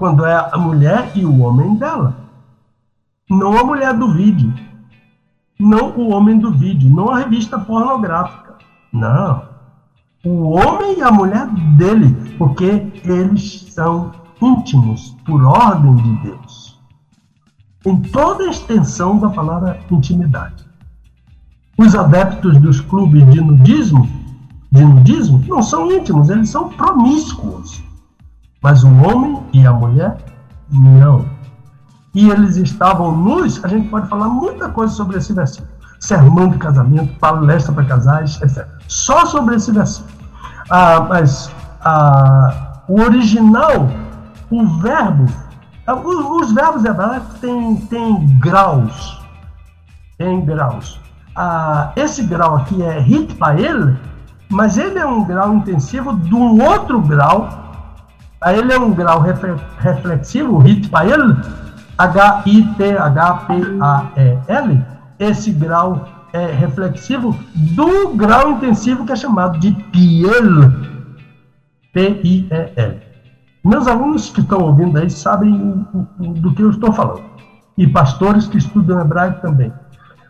[0.00, 2.16] quando é a mulher e o homem dela.
[3.28, 4.50] Não a mulher do vídeo.
[5.60, 6.88] Não o homem do vídeo.
[6.88, 8.54] Não a revista pornográfica.
[8.92, 9.44] Não.
[10.24, 11.46] O homem e a mulher
[11.76, 12.34] dele.
[12.38, 16.80] Porque eles são íntimos por ordem de Deus.
[17.86, 20.64] Em toda a extensão da palavra intimidade.
[21.78, 24.06] Os adeptos dos clubes de nudismo,
[24.70, 27.82] de nudismo não são íntimos, eles são promíscuos.
[28.62, 30.18] Mas o homem e a mulher,
[30.70, 31.24] não.
[32.14, 35.70] E eles estavam nus, a gente pode falar muita coisa sobre esse versículo.
[35.98, 38.66] Sermão de casamento, palestra para casais, etc.
[38.88, 40.12] Só sobre esse versículo.
[40.70, 41.50] Ah, mas
[41.82, 43.88] ah, o original,
[44.50, 45.26] o verbo,
[45.86, 49.20] ah, os, os verbos hebraicos têm, têm graus.
[50.18, 51.00] Tem graus.
[51.36, 53.94] Ah, esse grau aqui é hitpael,
[54.48, 57.70] mas ele é um grau intensivo de um outro grau
[58.40, 61.36] Aí ele é um grau reflexivo, Hitpael,
[62.00, 62.70] H-I-T-H-P-A-E-L.
[65.18, 70.72] Esse grau é reflexivo do grau intensivo que é chamado de Piel,
[71.92, 73.02] P-I-E-L.
[73.62, 75.84] Meus alunos que estão ouvindo aí sabem
[76.18, 77.20] do que eu estou falando.
[77.76, 79.70] E pastores que estudam hebraico também.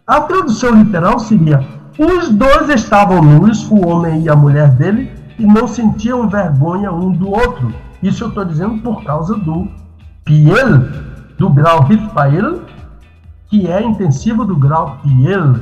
[0.05, 1.65] A tradução literal seria:
[1.97, 5.09] os dois estavam nus, o homem e a mulher dele,
[5.39, 7.73] e não sentiam vergonha um do outro.
[8.03, 9.69] Isso eu estou dizendo por causa do
[10.25, 11.10] Piel,
[11.41, 12.61] do grau Hitpael,
[13.49, 15.55] que é intensivo do grau Piel.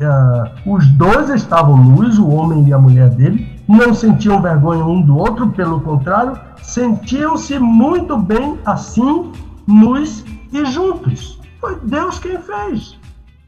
[0.00, 5.02] Uh, os dois estavam nus, o homem e a mulher dele, não sentiam vergonha um
[5.02, 9.30] do outro, pelo contrário, sentiam-se muito bem assim,
[9.66, 11.38] nus e juntos.
[11.60, 12.98] Foi Deus quem fez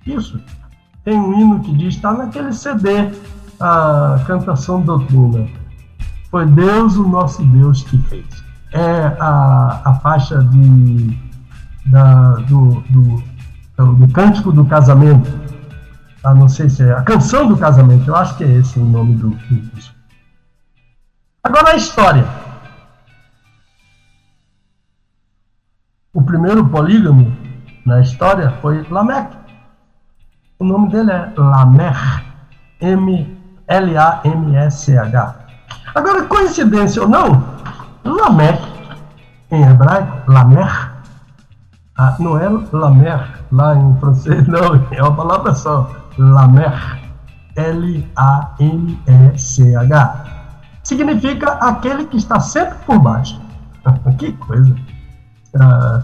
[0.07, 0.39] isso.
[1.05, 3.11] Tem um hino que diz, está naquele CD,
[3.59, 5.49] a Cantação Doutrina
[6.31, 8.27] foi Deus o nosso Deus que fez.
[8.73, 11.26] É a, a faixa de,
[11.87, 13.23] da, do, do,
[13.95, 15.31] do Cântico do Casamento.
[16.23, 18.85] Ah, não sei se é a canção do casamento, eu acho que é esse o
[18.85, 19.97] nome do, do
[21.45, 22.27] Agora a história.
[26.13, 27.33] O primeiro polígamo
[27.85, 29.37] na história foi Lameque.
[30.59, 32.25] O nome dele é Lamer,
[32.81, 33.27] M-L-A-M-S-H.
[35.95, 37.45] Agora, coincidência ou não,
[38.03, 38.67] Lameque,
[39.53, 40.96] em hebraico, Lamer,
[41.99, 47.01] ah, não é Lamer lá em francês, não, é uma palavra só, Lamer,
[47.57, 48.15] L-A-M-E-C-H.
[50.83, 53.41] Significa aquele que está sempre por baixo.
[54.19, 54.77] que coisa.
[55.59, 56.03] Ah,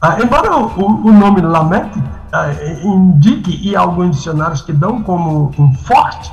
[0.00, 5.72] ah, embora o, o, nome Lameque ah, indique, e alguns dicionários que dão como um
[5.74, 6.32] forte,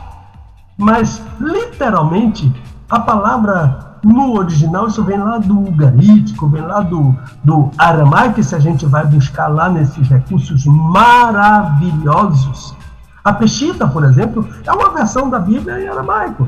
[0.77, 2.51] mas literalmente
[2.89, 8.55] a palavra no original, isso vem lá do ugarítico, vem lá do, do aramaico, se
[8.55, 12.11] a gente vai buscar lá nesses recursos maravilhosos.
[13.23, 16.47] A Peshita, por exemplo, é uma versão da Bíblia em aramaico.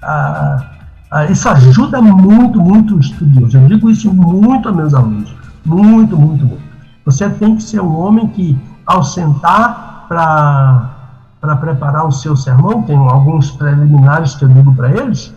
[0.00, 0.70] Ah,
[1.10, 3.54] ah, isso ajuda muito, muito os estudiosos.
[3.54, 5.34] Eu digo isso muito a meus alunos.
[5.64, 6.62] Muito, muito, muito.
[7.04, 12.96] Você tem que ser um homem que, ao sentar para preparar o seu sermão, tem
[12.96, 15.34] alguns preliminares que eu digo para eles,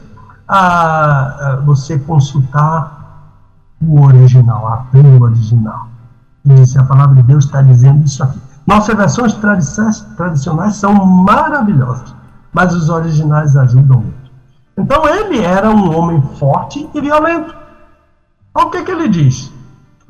[0.48, 2.98] a, você consultar
[3.82, 5.88] o original, a Bíblia original.
[6.46, 8.40] E se a palavra de Deus está dizendo isso aqui.
[8.66, 12.14] Nossas versões tradicionais são maravilhosas,
[12.54, 14.32] mas os originais ajudam muito.
[14.78, 17.56] Então ele era um homem forte e violento.
[18.54, 19.52] Olha o que, que ele diz.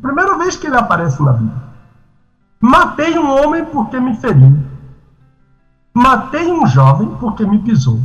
[0.02, 1.68] Primeira vez que ele aparece na Bíblia.
[2.60, 4.58] Matei um homem porque me feriu.
[5.94, 8.00] matei um jovem porque me pisou.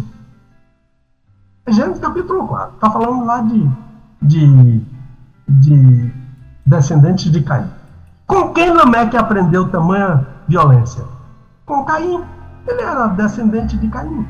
[1.68, 2.74] Gênesis capítulo 4.
[2.74, 3.70] Está falando lá de,
[4.20, 4.80] de,
[5.48, 6.12] de
[6.66, 7.68] descendentes de Caim.
[8.26, 11.04] Com quem Lameque aprendeu tamanha violência?
[11.64, 12.20] Com Caim.
[12.66, 14.26] Ele era descendente de Caim.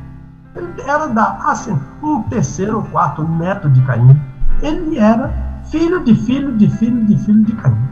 [0.55, 4.21] Ele era da assim, um terceiro ou quarto neto de Caim.
[4.61, 5.33] Ele era
[5.71, 7.89] filho de filho de filho de filho de Caim.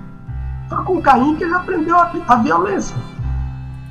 [0.70, 2.96] Foi com Caim que ele aprendeu a, a violência.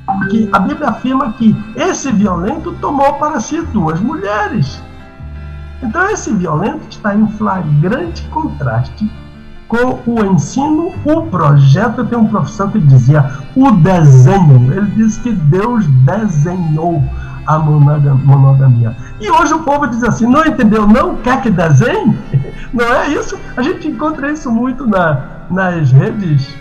[0.05, 4.81] Porque a Bíblia afirma que esse violento tomou para si duas mulheres.
[5.81, 9.09] Então esse violento está em flagrante contraste
[9.67, 12.05] com o ensino, o projeto.
[12.05, 14.71] Tem um professor que dizia o desenho.
[14.73, 17.01] Ele diz que Deus desenhou
[17.47, 18.95] a monogamia.
[19.19, 22.17] E hoje o povo diz assim: não entendeu, não quer que desenhe?
[22.73, 23.37] Não é isso?
[23.57, 26.55] A gente encontra isso muito na, nas redes,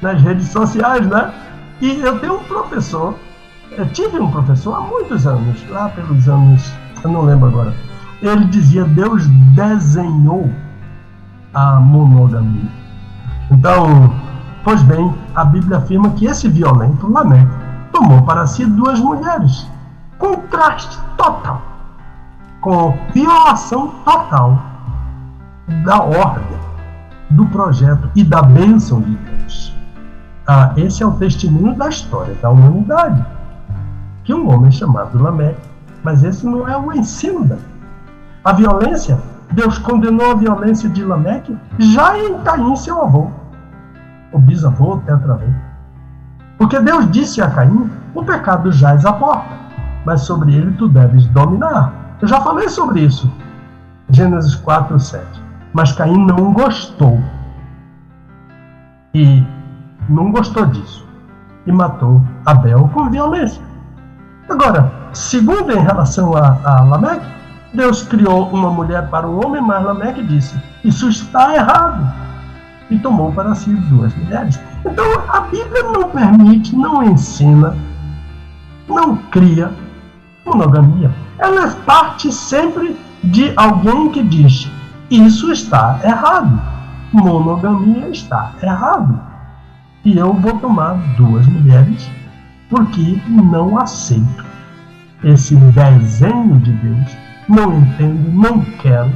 [0.00, 1.32] nas redes sociais, né?
[1.80, 3.16] E eu tenho um professor,
[3.92, 6.72] tive um professor há muitos anos, lá pelos anos,
[7.02, 7.74] eu não lembro agora.
[8.22, 10.50] Ele dizia: Deus desenhou
[11.54, 12.70] a monogamia.
[13.50, 14.12] Então,
[14.64, 17.52] pois bem, a Bíblia afirma que esse violento, Lameque,
[17.92, 19.66] tomou para si duas mulheres.
[20.18, 21.76] Contraste total
[22.66, 24.60] com violação total
[25.84, 26.58] da ordem,
[27.30, 29.72] do projeto e da bênção de Deus.
[30.48, 33.24] Ah, esse é o testemunho da história da humanidade.
[34.24, 35.60] Que um homem chamado Lameque,
[36.02, 37.56] mas esse não é o ensino da
[38.46, 39.18] A violência
[39.50, 43.28] Deus condenou a violência de Lameque já em Caim, seu avô,
[44.32, 45.46] o bisavô, o tetravô.
[46.56, 49.52] Porque Deus disse a Caim: o pecado jaz à porta,
[50.04, 51.92] mas sobre ele tu deves dominar.
[52.22, 53.28] Eu já falei sobre isso.
[54.10, 55.26] Gênesis 4, 7.
[55.72, 57.20] Mas Caim não gostou.
[59.12, 59.44] E
[60.08, 61.04] não gostou disso.
[61.66, 63.60] E matou Abel com violência.
[64.48, 67.35] Agora, segundo em relação a, a Lameque,
[67.76, 72.10] Deus criou uma mulher para o homem, mas Lameque disse: Isso está errado.
[72.90, 74.58] E tomou para si duas mulheres.
[74.84, 77.76] Então a Bíblia não permite, não ensina,
[78.88, 79.70] não cria
[80.44, 81.10] monogamia.
[81.38, 84.70] Ela parte sempre de alguém que diz:
[85.10, 86.58] Isso está errado.
[87.12, 89.20] Monogamia está errado.
[90.02, 92.10] E eu vou tomar duas mulheres
[92.70, 94.44] porque não aceito
[95.22, 99.12] esse desenho de Deus não entendo, não quero,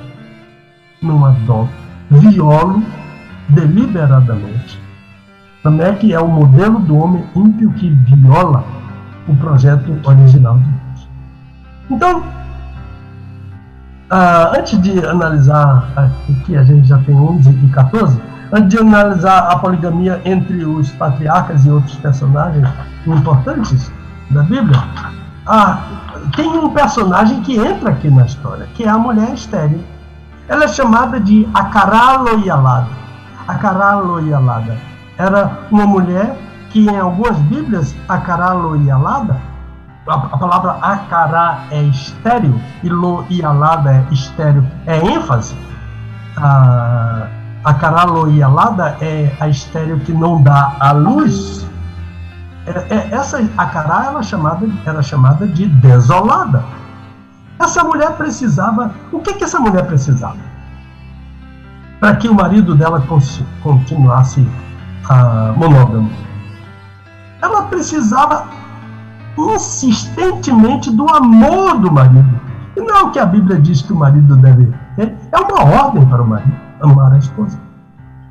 [1.02, 1.70] não adoto,
[2.10, 2.82] violo
[3.48, 4.80] deliberadamente.
[5.64, 8.64] Lameque é o modelo do homem ímpio que viola
[9.28, 11.08] o projeto original de Deus.
[11.90, 12.22] Então,
[14.08, 18.20] ah, antes de analisar aqui, a gente já tem 11 e 14,
[18.52, 22.68] antes de analisar a poligamia entre os patriarcas e outros personagens
[23.06, 23.92] importantes
[24.30, 24.82] da Bíblia,
[25.50, 25.82] ah,
[26.36, 29.82] tem um personagem que entra aqui na história, que é a mulher estéril.
[30.48, 32.88] Ela é chamada de Acaraloialada.
[33.48, 34.78] Acaraloialada.
[35.18, 36.36] Era uma mulher
[36.70, 39.36] que em algumas Bíblias, Acaraloialada,
[40.06, 45.56] a, a palavra acará é estéreo e loialada é estéreo, é ênfase.
[46.36, 47.26] A,
[47.64, 51.68] acaraloialada é a estéreo que não dá a luz
[52.70, 56.64] é, é, essa Acará era chamada, era chamada de desolada.
[57.58, 58.94] Essa mulher precisava.
[59.12, 60.36] O que, que essa mulher precisava?
[61.98, 63.04] Para que o marido dela
[63.62, 64.46] continuasse
[65.08, 66.10] ah, monógamo.
[67.42, 68.46] Ela precisava
[69.36, 72.40] insistentemente do amor do marido.
[72.76, 75.64] E não é o que a Bíblia diz que o marido deve ter, é uma
[75.64, 77.58] ordem para o marido amar a esposa.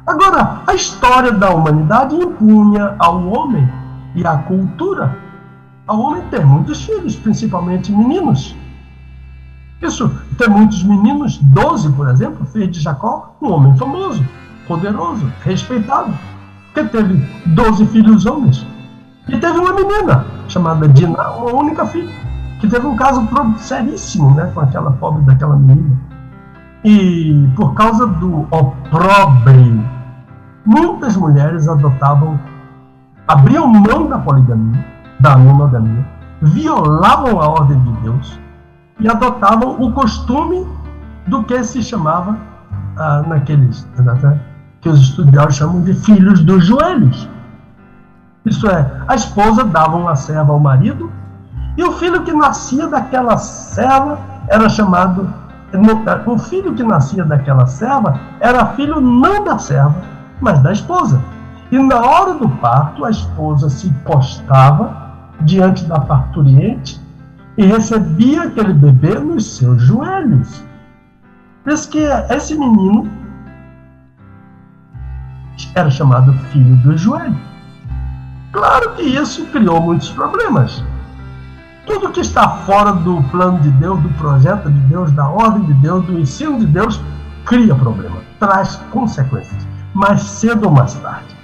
[0.08, 3.70] Agora, a história da humanidade impunha ao homem
[4.16, 5.18] e a cultura
[5.88, 8.56] ao homem ter muitos filhos, principalmente meninos.
[9.82, 14.24] Isso, ter muitos meninos, 12, por exemplo, fez de Jacó um homem famoso,
[14.68, 16.14] poderoso, respeitado,
[16.74, 17.16] que teve
[17.48, 18.66] 12 filhos homens.
[19.28, 22.14] E teve uma menina, chamada Dina, uma única filha,
[22.60, 23.28] que teve um caso
[23.58, 25.98] seríssimo né, com aquela pobre daquela menina.
[26.84, 29.84] E por causa do opróbrio,
[30.66, 32.40] muitas mulheres adotavam
[33.30, 34.84] abriam mão da poligamia,
[35.20, 36.04] da monogamia,
[36.42, 38.40] violavam a ordem de Deus
[39.00, 40.68] e adotavam o costume
[41.28, 42.36] do que se chamava
[42.98, 44.40] ah, naqueles né,
[44.82, 47.30] que os estudiosos chamam de filhos dos joelhos.
[48.46, 51.12] Isso é, a esposa dava uma serva ao marido
[51.78, 55.32] e o filho que nascia daquela serva era chamado
[56.26, 60.02] o filho que nascia daquela serva era filho não da serva,
[60.42, 61.22] mas da esposa.
[61.72, 67.00] E na hora do parto, a esposa se postava diante da parturiente
[67.58, 70.64] e recebia aquele bebê nos seus joelhos.
[71.68, 73.08] Isso que esse menino
[75.76, 77.38] era chamado filho do joelho.
[78.52, 80.84] Claro que isso criou muitos problemas.
[81.86, 85.74] Tudo que está fora do plano de Deus, do projeto de Deus, da ordem de
[85.76, 87.00] Deus, do ensino de Deus,
[87.46, 91.39] cria problema, traz consequências, mais cedo ou mais tarde.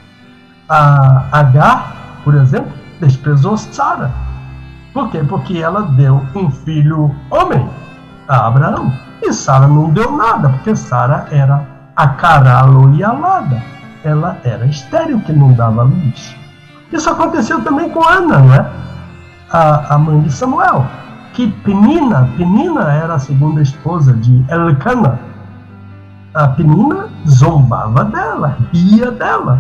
[0.68, 4.12] A Agar, por exemplo, desprezou Sara.
[4.94, 5.24] Por quê?
[5.28, 7.68] Porque ela deu um filho homem
[8.28, 8.92] a Abraão.
[9.22, 11.66] E Sara não deu nada, porque Sara era
[11.96, 13.62] a caralo e alada.
[14.04, 16.36] Ela era estéril, que não dava luz.
[16.92, 18.70] Isso aconteceu também com Ana, não é?
[19.52, 20.86] A, a mãe de Samuel.
[21.34, 25.20] Que Penina, Penina era a segunda esposa de Elcana.
[26.34, 29.60] A Penina zombava dela, ria dela,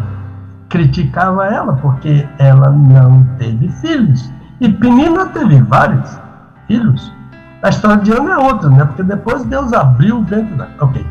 [0.70, 4.32] criticava ela, porque ela não teve filhos.
[4.60, 6.20] E Penina teve vários
[6.68, 7.14] filhos.
[7.62, 8.86] A história de Ana é outra, né?
[8.86, 10.68] Porque depois Deus abriu dentro da.
[10.80, 11.06] Ok.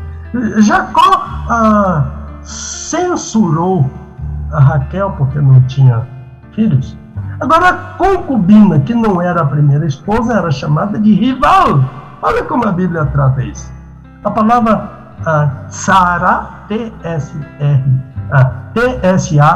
[0.57, 2.05] Jacó ah,
[2.41, 3.89] censurou
[4.51, 6.05] a Raquel porque não tinha
[6.53, 6.97] filhos.
[7.39, 11.83] Agora, a concubina, que não era a primeira esposa, era chamada de rival.
[12.21, 13.71] Olha como a Bíblia trata isso.
[14.23, 14.94] A palavra
[15.25, 16.49] ah, Sara,
[18.31, 19.53] ah, T-S-A-R-A-H,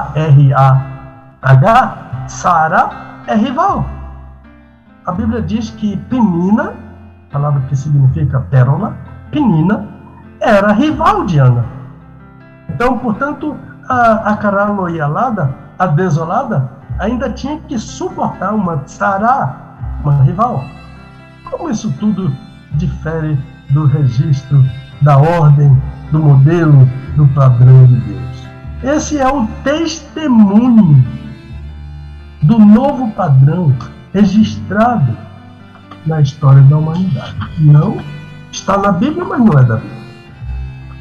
[2.28, 2.90] Sara
[3.28, 3.86] é rival.
[5.06, 6.74] A Bíblia diz que Penina,
[7.32, 8.96] palavra que significa pérola,
[9.32, 9.88] Penina,
[10.40, 11.66] era rival de Ana.
[12.70, 13.58] Então, portanto,
[13.88, 14.38] a, a
[15.80, 16.70] a desolada,
[17.00, 19.56] ainda tinha que suportar uma Sará,
[20.04, 20.64] uma rival.
[21.50, 22.32] Como isso tudo
[22.74, 23.38] difere
[23.72, 24.64] do registro,
[25.02, 25.76] da ordem,
[26.12, 28.50] do modelo, do padrão de Deus?
[28.84, 31.06] Esse é o testemunho
[32.42, 33.74] do novo padrão
[34.14, 35.16] registrado
[36.06, 37.36] na história da humanidade.
[37.60, 37.98] Não
[38.52, 40.00] está na Bíblia, mas não é da Bíblia.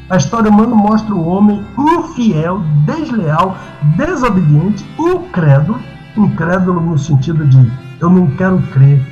[0.09, 3.55] A história humana mostra o homem infiel, desleal,
[3.95, 5.79] desobediente, incrédulo,
[6.17, 9.05] incrédulo no sentido de eu não quero crer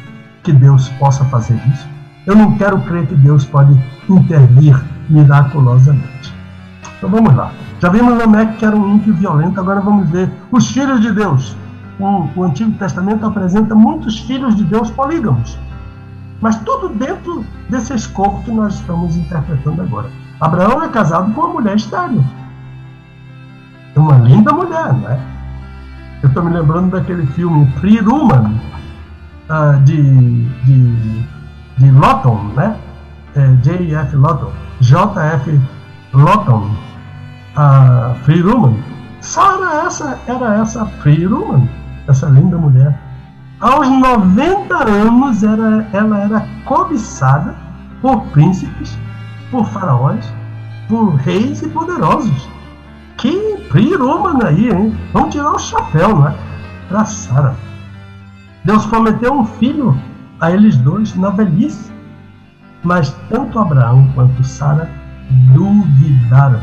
[0.43, 1.88] que Deus possa fazer isso.
[2.28, 3.74] Eu não quero crer que Deus pode
[4.10, 4.80] intervir
[5.10, 6.36] miraculosamente.
[6.98, 7.52] Então vamos lá.
[7.80, 11.56] Já vimos Lameque que era um ímpio violento, agora vamos ver os filhos de Deus.
[11.98, 15.58] O, o Antigo Testamento apresenta muitos filhos de Deus polígamos.
[16.41, 20.10] Mas tudo dentro desse escopo que nós estamos interpretando agora.
[20.40, 22.24] Abraão é casado com uma mulher estéril.
[23.95, 25.20] É uma linda mulher, não é?
[26.22, 28.60] Eu estou me lembrando daquele filme Free Woman,
[29.49, 31.24] uh, de, de,
[31.78, 32.78] de Lawton, né?
[33.36, 34.16] É, J.F.
[34.16, 34.52] Lawton.
[34.82, 35.62] J.F.
[36.14, 36.72] Lawton.
[37.56, 38.78] Uh, Free Woman.
[39.22, 41.68] Sarah essa, era essa Free Woman,
[42.08, 42.98] essa linda mulher.
[43.60, 47.56] Aos 90 anos era, ela era cobiçada
[48.02, 48.98] por príncipes
[49.52, 50.32] por faraós,
[50.88, 52.49] por reis e poderosos.
[53.18, 54.95] Que pirômana aí, hein?
[55.14, 56.36] Vamos tirar o chapéu, não é?
[56.88, 57.56] Para Sara.
[58.64, 59.99] Deus prometeu um filho
[60.39, 61.91] a eles dois na velhice.
[62.84, 64.89] Mas tanto Abraão quanto Sara
[65.53, 66.61] duvidaram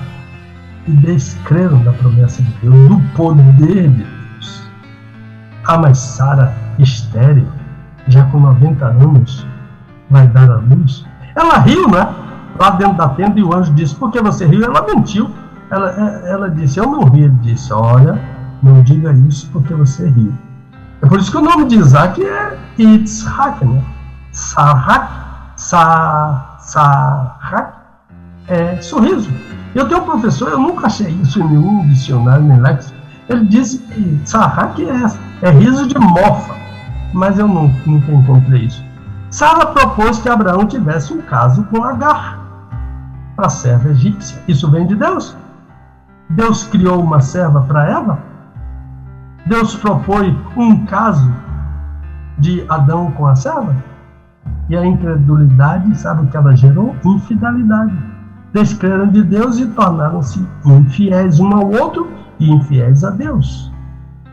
[0.86, 4.70] e descreram da promessa de Deus, do poder de Deus.
[5.66, 7.48] Ah, mas Sara, estéreo,
[8.08, 9.46] já com 90 anos,
[10.10, 11.04] vai dar a luz?
[11.34, 12.24] Ela riu, não é?
[12.58, 14.64] lá dentro da tenda e o anjo disse: Por que você riu?
[14.64, 15.30] Ela mentiu.
[15.70, 15.90] Ela,
[16.26, 17.22] ela disse: Eu não ri.
[17.22, 18.18] Ele disse: Olha,
[18.62, 20.32] não diga isso porque você riu.
[21.04, 23.84] É por isso que o nome de Isaac é Itzhak, né?
[24.32, 25.06] Sahak,
[25.54, 27.74] sa, Sahak
[28.48, 29.30] é sorriso.
[29.74, 32.98] Eu tenho um professor, eu nunca achei isso em nenhum dicionário, nem léxico.
[33.28, 36.54] Ele disse que Sahak é, é riso de mofa,
[37.12, 38.82] mas eu nunca encontrei isso.
[39.28, 42.38] Sara propôs que Abraão tivesse um caso com Agar
[43.36, 44.40] a serva egípcia.
[44.48, 45.36] Isso vem de Deus.
[46.30, 48.33] Deus criou uma serva para Eva.
[49.46, 51.30] Deus propõe um caso
[52.38, 53.74] de Adão com a serva.
[54.68, 56.96] E a incredulidade, sabe o que ela gerou?
[57.04, 57.94] Infidelidade.
[58.54, 62.10] Descreram de Deus e tornaram-se infiéis um ao outro
[62.40, 63.70] e infiéis a Deus.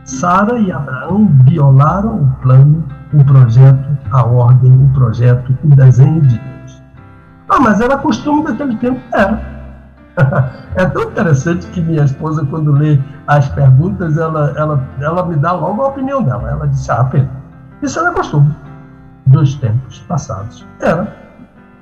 [0.04, 6.38] Sara e Abraão violaram o plano, o projeto, a ordem, o projeto, o desenho de
[6.38, 6.82] Deus.
[7.48, 9.00] Ah, mas era costume daquele tempo.
[9.12, 9.61] Era.
[10.74, 15.52] É tão interessante que minha esposa, quando lê as perguntas, ela, ela, ela me dá
[15.52, 16.50] logo a opinião dela.
[16.50, 17.30] Ela disse: Ah, Pedro,
[17.82, 18.54] isso era costume
[19.26, 20.66] dos tempos passados.
[20.80, 21.14] Era.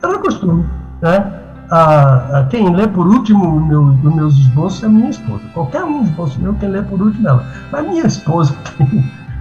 [0.03, 0.69] Era costume.
[1.01, 1.33] Né?
[1.71, 5.43] A, a quem lê por último meu, meus esboços é minha esposa.
[5.55, 7.45] Qualquer um esboço meu, quem lê por último é ela.
[7.71, 8.55] Mas minha esposa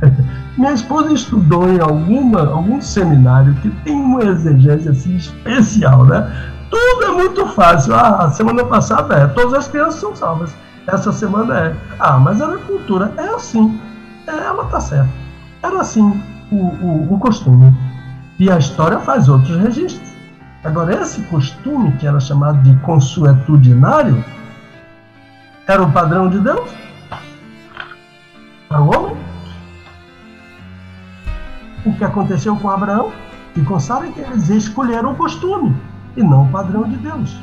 [0.57, 6.29] Minha esposa estudou em alguma, algum seminário que tem uma exegese assim especial, né?
[6.69, 7.95] Tudo é muito fácil.
[7.95, 10.55] Ah, semana passada é, todas as crianças são salvas.
[10.87, 11.75] Essa semana é.
[11.99, 13.79] Ah, mas a agricultura é assim.
[14.27, 15.09] É, ela tá certa.
[15.63, 16.21] Era assim
[16.51, 17.75] o, o, o costume.
[18.39, 20.07] E a história faz outros registros.
[20.63, 24.23] Agora, esse costume, que era chamado de consuetudinário,
[25.67, 26.69] era o padrão de Deus?
[28.67, 29.17] Para o homem?
[31.85, 33.11] O que aconteceu com Abraão
[33.55, 35.75] e com Sara é que eles escolheram o costume
[36.15, 37.41] e não o padrão de Deus.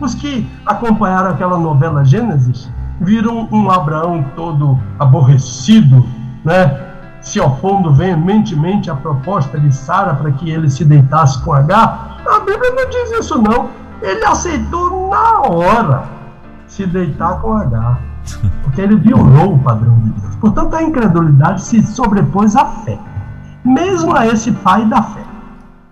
[0.00, 6.06] Os que acompanharam aquela novela Gênesis viram um Abraão todo aborrecido,
[6.44, 6.86] né?
[7.26, 12.18] se opondo veementemente à proposta de Sara para que ele se deitasse com H.
[12.24, 13.68] A Bíblia não diz isso, não.
[14.00, 16.04] Ele aceitou na hora
[16.68, 17.98] se deitar com H,
[18.62, 20.36] porque ele violou o padrão de Deus.
[20.36, 22.96] Portanto, a incredulidade se sobrepôs à fé,
[23.64, 25.22] mesmo a esse pai da fé.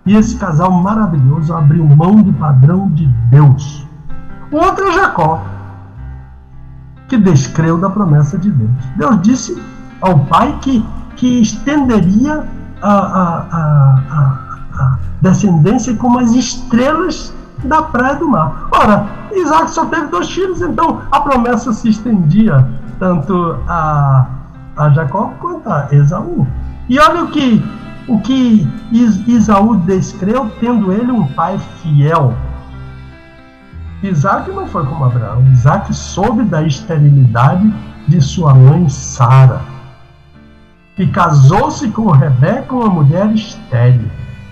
[0.05, 3.87] E esse casal maravilhoso abriu mão do padrão de Deus.
[4.51, 5.43] O outro é Jacó,
[7.07, 8.71] que descreu da promessa de Deus.
[8.97, 9.63] Deus disse
[10.01, 12.45] ao pai que, que estenderia
[12.81, 14.39] a, a, a,
[14.79, 17.33] a descendência como as estrelas
[17.63, 18.67] da praia do mar.
[18.71, 22.67] Ora, Isaac só teve dois filhos, então a promessa se estendia
[22.99, 24.27] tanto a,
[24.77, 26.45] a Jacó quanto a Esaú.
[26.87, 27.63] E olha o que
[28.07, 28.67] o que
[29.27, 32.33] Isaú descreveu, tendo ele um pai fiel.
[34.03, 35.43] Isaac não foi como Abraão.
[35.51, 37.73] Isaac soube da esterilidade
[38.07, 39.61] de sua mãe Sara.
[40.97, 44.09] E casou-se com Rebeca, uma mulher estéril.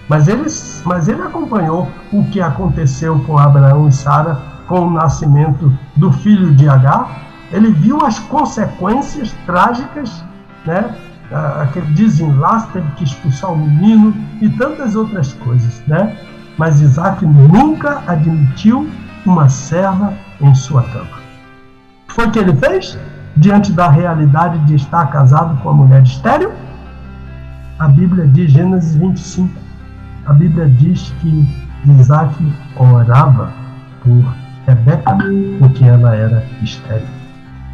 [0.10, 0.46] Mas ele,
[0.86, 6.54] mas ele acompanhou o que aconteceu com Abraão e Sara com o nascimento do filho
[6.54, 7.22] de Agar.
[7.52, 10.24] Ele viu as consequências trágicas
[10.66, 10.96] né,
[11.34, 16.16] aquele desenlace, teve que expulsar o menino e tantas outras coisas, né?
[16.58, 18.90] Mas Isaac nunca admitiu
[19.26, 21.24] uma serva em sua cama.
[22.08, 22.98] Foi o que ele fez
[23.36, 26.52] diante da realidade de estar casado com a mulher estéril?
[27.80, 29.50] A Bíblia diz, Gênesis 25,
[30.28, 31.48] a Bíblia diz que
[32.00, 32.36] Isaac
[32.78, 33.52] orava
[34.04, 34.24] por
[34.68, 35.18] Rebeca,
[35.60, 37.08] porque ela era estéril.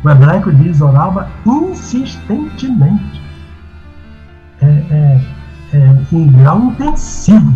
[0.03, 3.28] O hebraico diz orava insistentemente
[4.61, 5.22] é, é,
[5.73, 7.53] é, em grau intensivo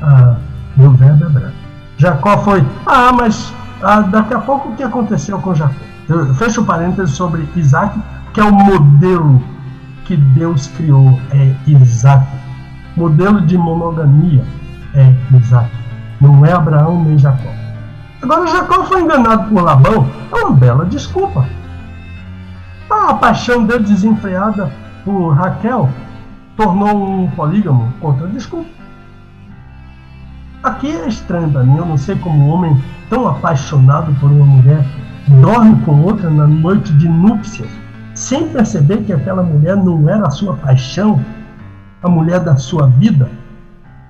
[0.00, 0.36] ah,
[0.76, 1.56] no verbo hebraico.
[1.96, 3.52] Jacó foi, ah, mas
[3.82, 5.74] ah, daqui a pouco o que aconteceu com Jacó?
[6.08, 7.98] Eu fecho parênteses sobre Isaac,
[8.32, 9.42] que é o modelo
[10.04, 12.26] que Deus criou, é Isaac.
[12.96, 14.44] Modelo de monogamia
[14.94, 15.70] é Isaac.
[16.20, 17.50] Não é Abraão nem Jacó.
[18.22, 21.46] Agora, Jacó foi enganado por Labão, é uma bela desculpa.
[22.90, 24.70] Ah, a paixão dele desenfreada
[25.04, 25.90] por Raquel
[26.56, 28.68] tornou um polígamo contra desculpa.
[30.62, 34.46] Aqui é estranho para mim, eu não sei como um homem tão apaixonado por uma
[34.46, 34.84] mulher
[35.40, 37.68] dorme com outra na noite de núpcias,
[38.14, 41.20] sem perceber que aquela mulher não era a sua paixão,
[42.02, 43.28] a mulher da sua vida,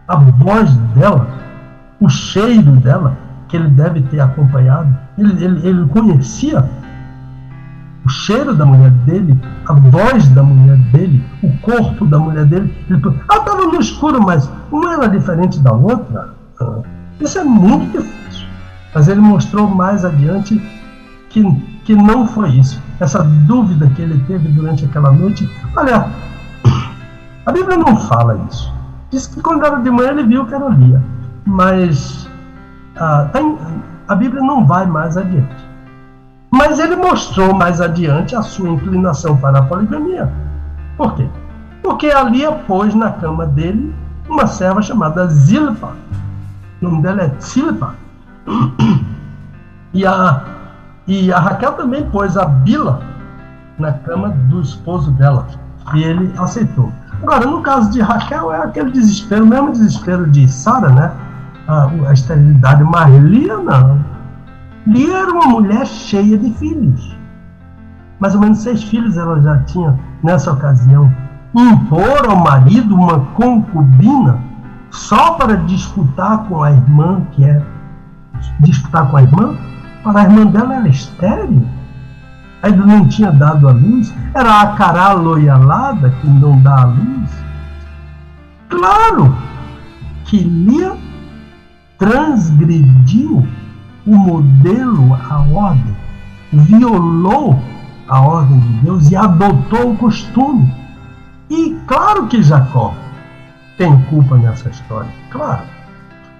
[0.08, 1.28] a voz dela,
[2.00, 3.16] o cheiro dela,
[3.48, 4.96] que ele deve ter acompanhado.
[5.16, 6.68] Ele, ele, ele conhecia
[8.04, 12.72] o cheiro da mulher dele, a voz da mulher dele, o corpo da mulher dele.
[12.90, 16.34] Ele, ela estava no escuro, mas uma era diferente da outra.
[16.60, 16.80] Ah,
[17.20, 18.46] isso é muito difícil.
[18.94, 20.60] Mas ele mostrou mais adiante
[21.30, 21.42] que,
[21.84, 22.80] que não foi isso.
[23.00, 25.48] Essa dúvida que ele teve durante aquela noite.
[25.74, 26.08] Olha,
[27.46, 28.72] a Bíblia não fala isso.
[29.10, 31.02] Diz que quando era de manhã ele viu que era Lia.
[31.46, 32.28] Mas
[32.96, 33.56] ah, tem,
[34.08, 35.63] a Bíblia não vai mais adiante.
[36.54, 40.32] Mas ele mostrou mais adiante a sua inclinação para a poligamia.
[40.96, 41.28] Por quê?
[41.82, 43.92] Porque ali pôs na cama dele
[44.28, 45.96] uma serva chamada Zilpa.
[46.80, 47.96] O nome dela é Zilpa.
[49.92, 50.44] E a,
[51.08, 53.00] e a Raquel também pôs a Bila
[53.76, 55.48] na cama do esposo dela.
[55.92, 56.92] E ele aceitou.
[57.20, 61.10] Agora, no caso de Raquel, é aquele desespero, mesmo desespero de Sara, né?
[61.66, 64.13] A, a esterilidade, mas Lia não.
[64.86, 67.16] Lia era uma mulher cheia de filhos.
[68.20, 71.12] Mais ou menos seis filhos ela já tinha nessa ocasião.
[71.54, 74.38] Impor ao marido uma concubina
[74.90, 77.62] só para disputar com a irmã, que é
[78.60, 79.56] disputar com a irmã,
[80.02, 81.66] para a irmã dela era estéreo.
[82.62, 84.14] Ainda não tinha dado a luz.
[84.34, 87.30] Era a cará loialada que não dá a luz.
[88.68, 89.34] Claro
[90.24, 90.96] que Lia
[91.98, 93.46] transgrediu
[94.06, 95.96] o modelo, a ordem,
[96.52, 97.58] violou
[98.08, 100.72] a ordem de Deus e adotou o costume.
[101.48, 102.94] E claro que Jacó
[103.78, 105.62] tem culpa nessa história, claro.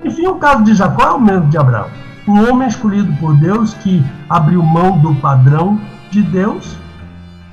[0.05, 1.89] Enfim, o caso de Jacó é o mesmo de Abraão.
[2.27, 5.81] Um homem escolhido por Deus que abriu mão do padrão
[6.11, 6.77] de Deus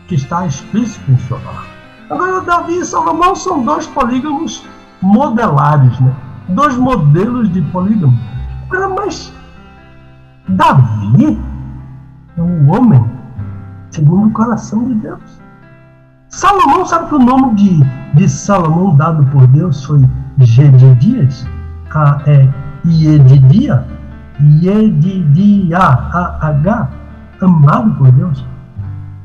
[0.08, 1.70] que está explícito em sua palavra.
[2.10, 4.66] Agora, Davi e Salomão são dois polígamos
[5.02, 6.14] modelares, né?
[6.50, 8.18] dois modelos de polígamo.
[8.98, 9.32] Mas
[10.50, 11.40] Davi
[12.38, 13.04] é um homem
[13.92, 15.42] segundo o coração de Deus.
[16.30, 17.80] Salomão, sabe que o nome de,
[18.16, 20.08] de Salomão dado por Deus foi
[20.40, 21.46] Gedidias?
[21.94, 22.50] A, é
[22.86, 23.86] Iedidia?
[24.40, 26.90] Iedidia, A, H,
[27.42, 28.46] amado por Deus.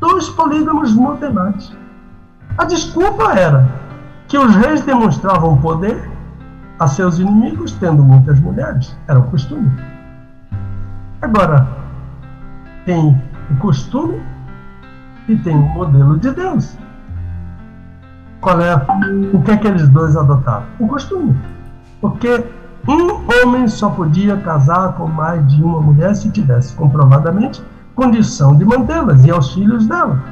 [0.01, 1.75] Dois polígamos modelares.
[2.59, 3.69] A desculpa era
[4.29, 6.11] que os reis demonstravam poder
[6.79, 8.97] a seus inimigos tendo muitas mulheres.
[9.07, 9.71] Era o costume.
[11.23, 11.67] Agora,
[12.85, 13.21] tem
[13.51, 14.21] o costume
[15.29, 16.77] e tem o modelo de Deus.
[18.41, 18.75] Qual é?
[19.33, 20.67] O que é que eles dois adotaram?
[20.79, 21.37] O costume.
[22.01, 22.45] Porque
[22.87, 27.63] um homem só podia casar com mais de uma mulher se tivesse comprovadamente
[27.95, 30.23] condição de mantê-las e aos filhos dela.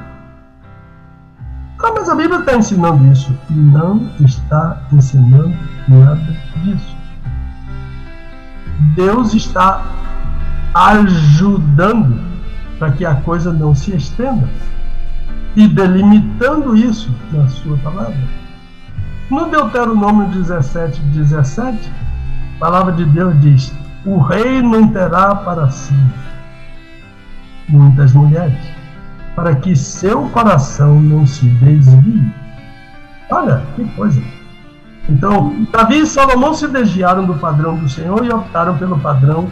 [1.83, 3.37] Ah, mas a Bíblia está ensinando isso.
[3.51, 5.55] Não está ensinando
[5.89, 6.97] nada disso.
[8.95, 9.83] Deus está
[10.75, 12.21] ajudando
[12.79, 14.49] para que a coisa não se estenda
[15.55, 18.19] e delimitando isso na sua palavra.
[19.31, 21.91] No Deuteronômio 17, 17,
[22.57, 23.73] a palavra de Deus diz:
[24.05, 25.95] O rei não terá para si
[27.69, 28.59] muitas mulheres,
[29.35, 32.31] para que seu coração não se desvie.
[33.31, 34.21] Olha, que coisa!
[35.09, 39.51] Então, Davi e Salomão se desviaram do padrão do Senhor e optaram pelo padrão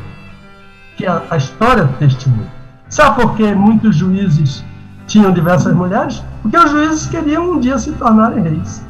[1.03, 2.47] que a, a história testemunha.
[2.89, 4.65] Sabe por que muitos juízes
[5.09, 6.23] tinham diversas mulheres?
[6.43, 8.87] Porque os juízes queriam um dia se tornarem reis.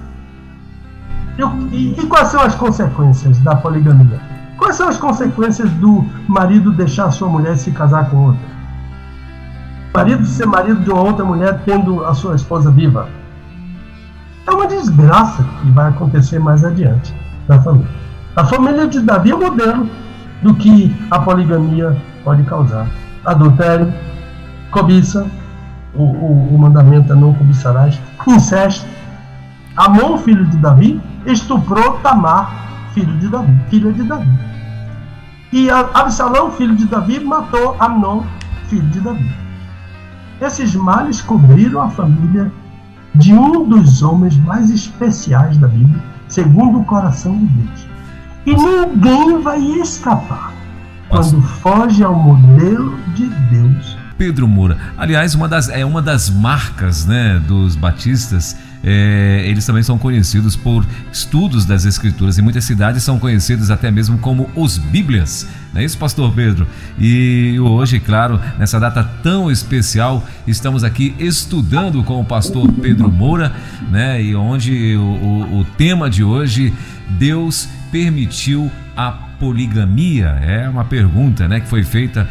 [1.73, 4.21] E, e, quais são as consequências da poligamia?
[4.59, 8.53] Quais são as consequências do marido deixar sua mulher se casar com outra?
[9.95, 13.09] Marido ser marido de uma outra mulher tendo a sua esposa viva?
[14.47, 17.15] É uma desgraça que vai acontecer mais adiante
[17.49, 17.89] na família.
[18.37, 19.89] A família de Davi é modelo
[20.43, 22.89] do que a poligamia pode causar.
[23.25, 23.93] Adultério,
[24.71, 25.27] cobiça,
[25.95, 28.87] o, o, o mandamento é não cobiçarás, incesto.
[29.77, 34.53] Amon, filho de Davi, estuprou Tamar, filho de Davi, filha de Davi.
[35.53, 38.23] E Absalão, filho de Davi, matou Amnon,
[38.69, 39.31] filho de Davi.
[40.41, 42.51] Esses males cobriram a família
[43.15, 47.92] de um dos homens mais especiais da Bíblia, segundo o coração de Deus.
[48.45, 50.53] E ninguém vai escapar
[51.09, 54.79] quando foge ao modelo de Deus Pedro Moura.
[54.97, 58.57] Aliás, uma das, é uma das marcas né, dos batistas.
[58.85, 62.39] É, eles também são conhecidos por estudos das Escrituras.
[62.39, 65.47] Em muitas cidades são conhecidos até mesmo como os Bíblias.
[65.73, 66.67] Não é isso, Pastor Pedro?
[66.99, 73.55] E hoje, claro, nessa data tão especial, estamos aqui estudando com o Pastor Pedro Moura,
[73.91, 74.23] né?
[74.23, 76.73] E onde o, o, o tema de hoje,
[77.11, 80.29] Deus permitiu a poligamia?
[80.41, 82.29] É uma pergunta né, que foi feita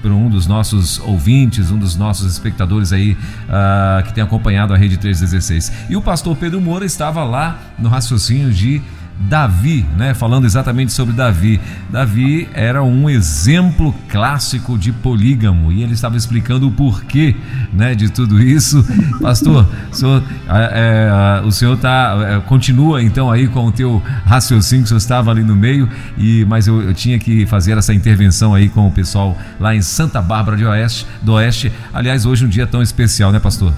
[0.00, 3.16] por um dos nossos ouvintes, um dos nossos espectadores aí
[3.48, 5.88] uh, que tem acompanhado a Rede 316.
[5.90, 8.80] E o pastor Pedro Moura estava lá no raciocínio de
[9.18, 10.12] Davi, né?
[10.12, 11.60] Falando exatamente sobre Davi.
[11.90, 17.34] Davi era um exemplo clássico de polígamo e ele estava explicando o porquê,
[17.72, 18.84] né, de tudo isso.
[19.22, 24.02] Pastor, o senhor, é, é, o senhor tá, é, continua então aí com o teu
[24.24, 25.88] raciocínio que o senhor estava ali no meio
[26.18, 29.82] e mas eu, eu, tinha que fazer essa intervenção aí com o pessoal lá em
[29.82, 31.72] Santa Bárbara de Oeste, do Oeste.
[31.92, 33.72] Aliás, hoje um dia tão especial, né, pastor?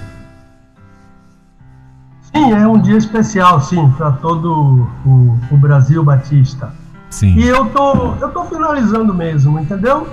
[2.36, 6.70] Sim, é um dia especial, sim, para todo o, o, Brasil Batista.
[7.08, 7.34] Sim.
[7.34, 10.06] E eu tô, eu tô finalizando mesmo, entendeu?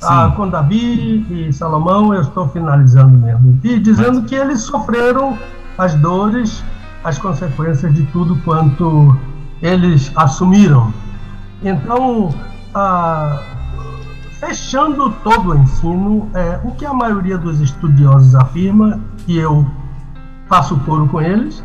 [0.00, 3.58] Ah, com Davi e Salomão, eu estou finalizando mesmo.
[3.64, 4.28] E dizendo Mas...
[4.28, 5.36] que eles sofreram
[5.76, 6.62] as dores,
[7.02, 9.16] as consequências de tudo quanto
[9.60, 10.94] eles assumiram.
[11.60, 12.32] Então,
[12.72, 13.40] ah,
[14.38, 19.66] fechando todo o ensino, é, o que a maioria dos estudiosos afirma, e eu
[20.54, 21.64] faço coro com eles,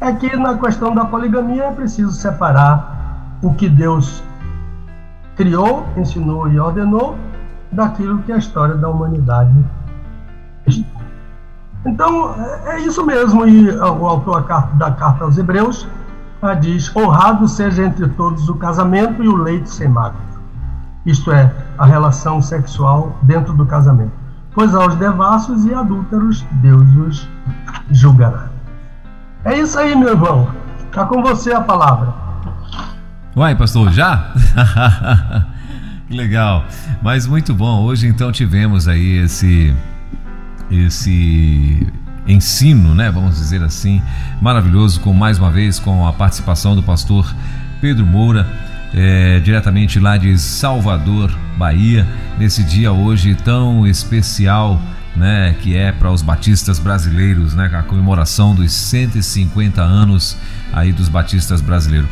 [0.00, 4.20] é que na questão da poligamia é preciso separar o que Deus
[5.36, 7.16] criou, ensinou e ordenou
[7.70, 9.54] daquilo que a história da humanidade
[11.84, 12.34] então,
[12.66, 14.44] é, é isso mesmo, e o autor
[14.74, 15.86] da carta aos Hebreus
[16.60, 20.26] diz: Honrado seja entre todos o casamento e o leite sem mácula.
[21.04, 24.25] Isto é, a relação sexual dentro do casamento.
[24.56, 27.28] Pois aos devassos e adúlteros Deus os
[27.90, 28.48] julgará.
[29.44, 30.48] É isso aí, meu irmão.
[30.86, 32.14] Está com você a palavra.
[33.36, 34.32] Uai, pastor, já?
[36.08, 36.64] Legal.
[37.02, 37.82] Mas muito bom.
[37.82, 39.76] Hoje então tivemos aí esse
[40.70, 41.86] esse
[42.26, 44.02] ensino, né, vamos dizer assim,
[44.40, 47.30] maravilhoso com mais uma vez com a participação do pastor
[47.80, 48.48] Pedro Moura,
[48.94, 52.06] é, diretamente lá de Salvador, Bahia,
[52.38, 54.80] nesse dia hoje tão especial,
[55.14, 60.36] né, que é para os batistas brasileiros, né, a comemoração dos 150 anos
[60.72, 62.08] aí dos batistas brasileiros.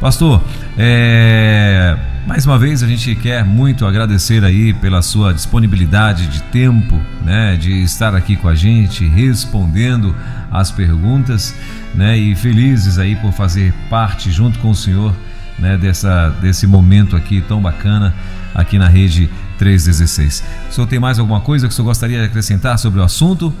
[0.00, 0.42] Pastor,
[0.76, 1.96] é,
[2.26, 7.56] mais uma vez a gente quer muito agradecer aí pela sua disponibilidade de tempo, né,
[7.56, 10.14] de estar aqui com a gente, respondendo
[10.50, 11.54] as perguntas,
[11.94, 15.14] né, e felizes aí por fazer parte junto com o senhor,
[15.58, 18.14] né, dessa desse momento aqui tão bacana
[18.54, 20.44] aqui na rede 316.
[20.70, 23.52] O senhor tem mais alguma coisa que o senhor gostaria de acrescentar sobre o assunto?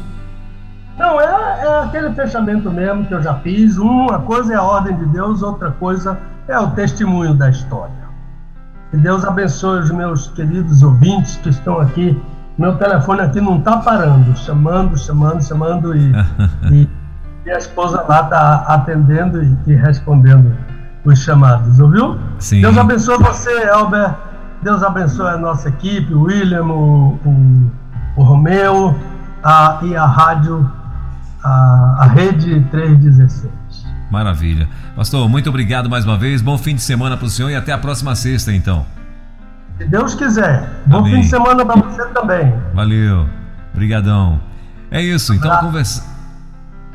[0.98, 3.76] Não, é, é aquele fechamento mesmo que eu já fiz.
[3.76, 6.18] Uma coisa é a ordem de Deus, outra coisa
[6.48, 8.06] é o testemunho da história.
[8.90, 12.18] Que Deus abençoe os meus queridos ouvintes que estão aqui.
[12.56, 16.12] Meu telefone aqui não está parando, chamando, chamando, chamando e,
[16.72, 16.88] e,
[17.44, 20.56] e, a esposa lá está atendendo e, e, respondendo
[21.10, 22.18] os chamados, ouviu?
[22.38, 22.60] Sim.
[22.60, 24.14] Deus abençoe você, Elber.
[24.62, 27.70] Deus abençoe a nossa equipe, o William, o, o,
[28.16, 28.98] o Romeu
[29.42, 30.68] a, e a rádio
[31.44, 33.52] a, a Rede 316.
[34.10, 34.68] Maravilha.
[34.94, 36.42] Pastor, muito obrigado mais uma vez.
[36.42, 38.86] Bom fim de semana para o senhor e até a próxima sexta, então.
[39.78, 40.68] Se Deus quiser.
[40.86, 41.14] Bom Amém.
[41.14, 42.52] fim de semana para você também.
[42.74, 43.28] Valeu.
[43.72, 44.40] Obrigadão.
[44.90, 45.34] É isso.
[45.34, 46.15] Então, conversa...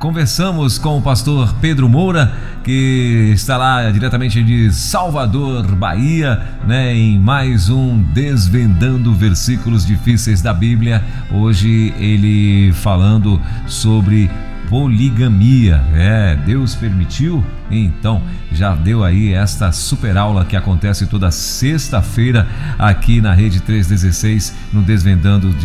[0.01, 2.33] Conversamos com o pastor Pedro Moura,
[2.63, 10.55] que está lá diretamente de Salvador, Bahia, né, em mais um Desvendando Versículos Difíceis da
[10.55, 11.03] Bíblia.
[11.31, 14.27] Hoje ele falando sobre
[14.67, 15.83] poligamia.
[15.93, 17.45] É, Deus permitiu?
[17.69, 22.47] Então, já deu aí esta super aula que acontece toda sexta-feira
[22.79, 25.55] aqui na Rede 316, no Desvendando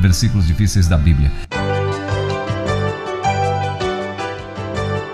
[0.00, 1.30] Versículos Difíceis da Bíblia.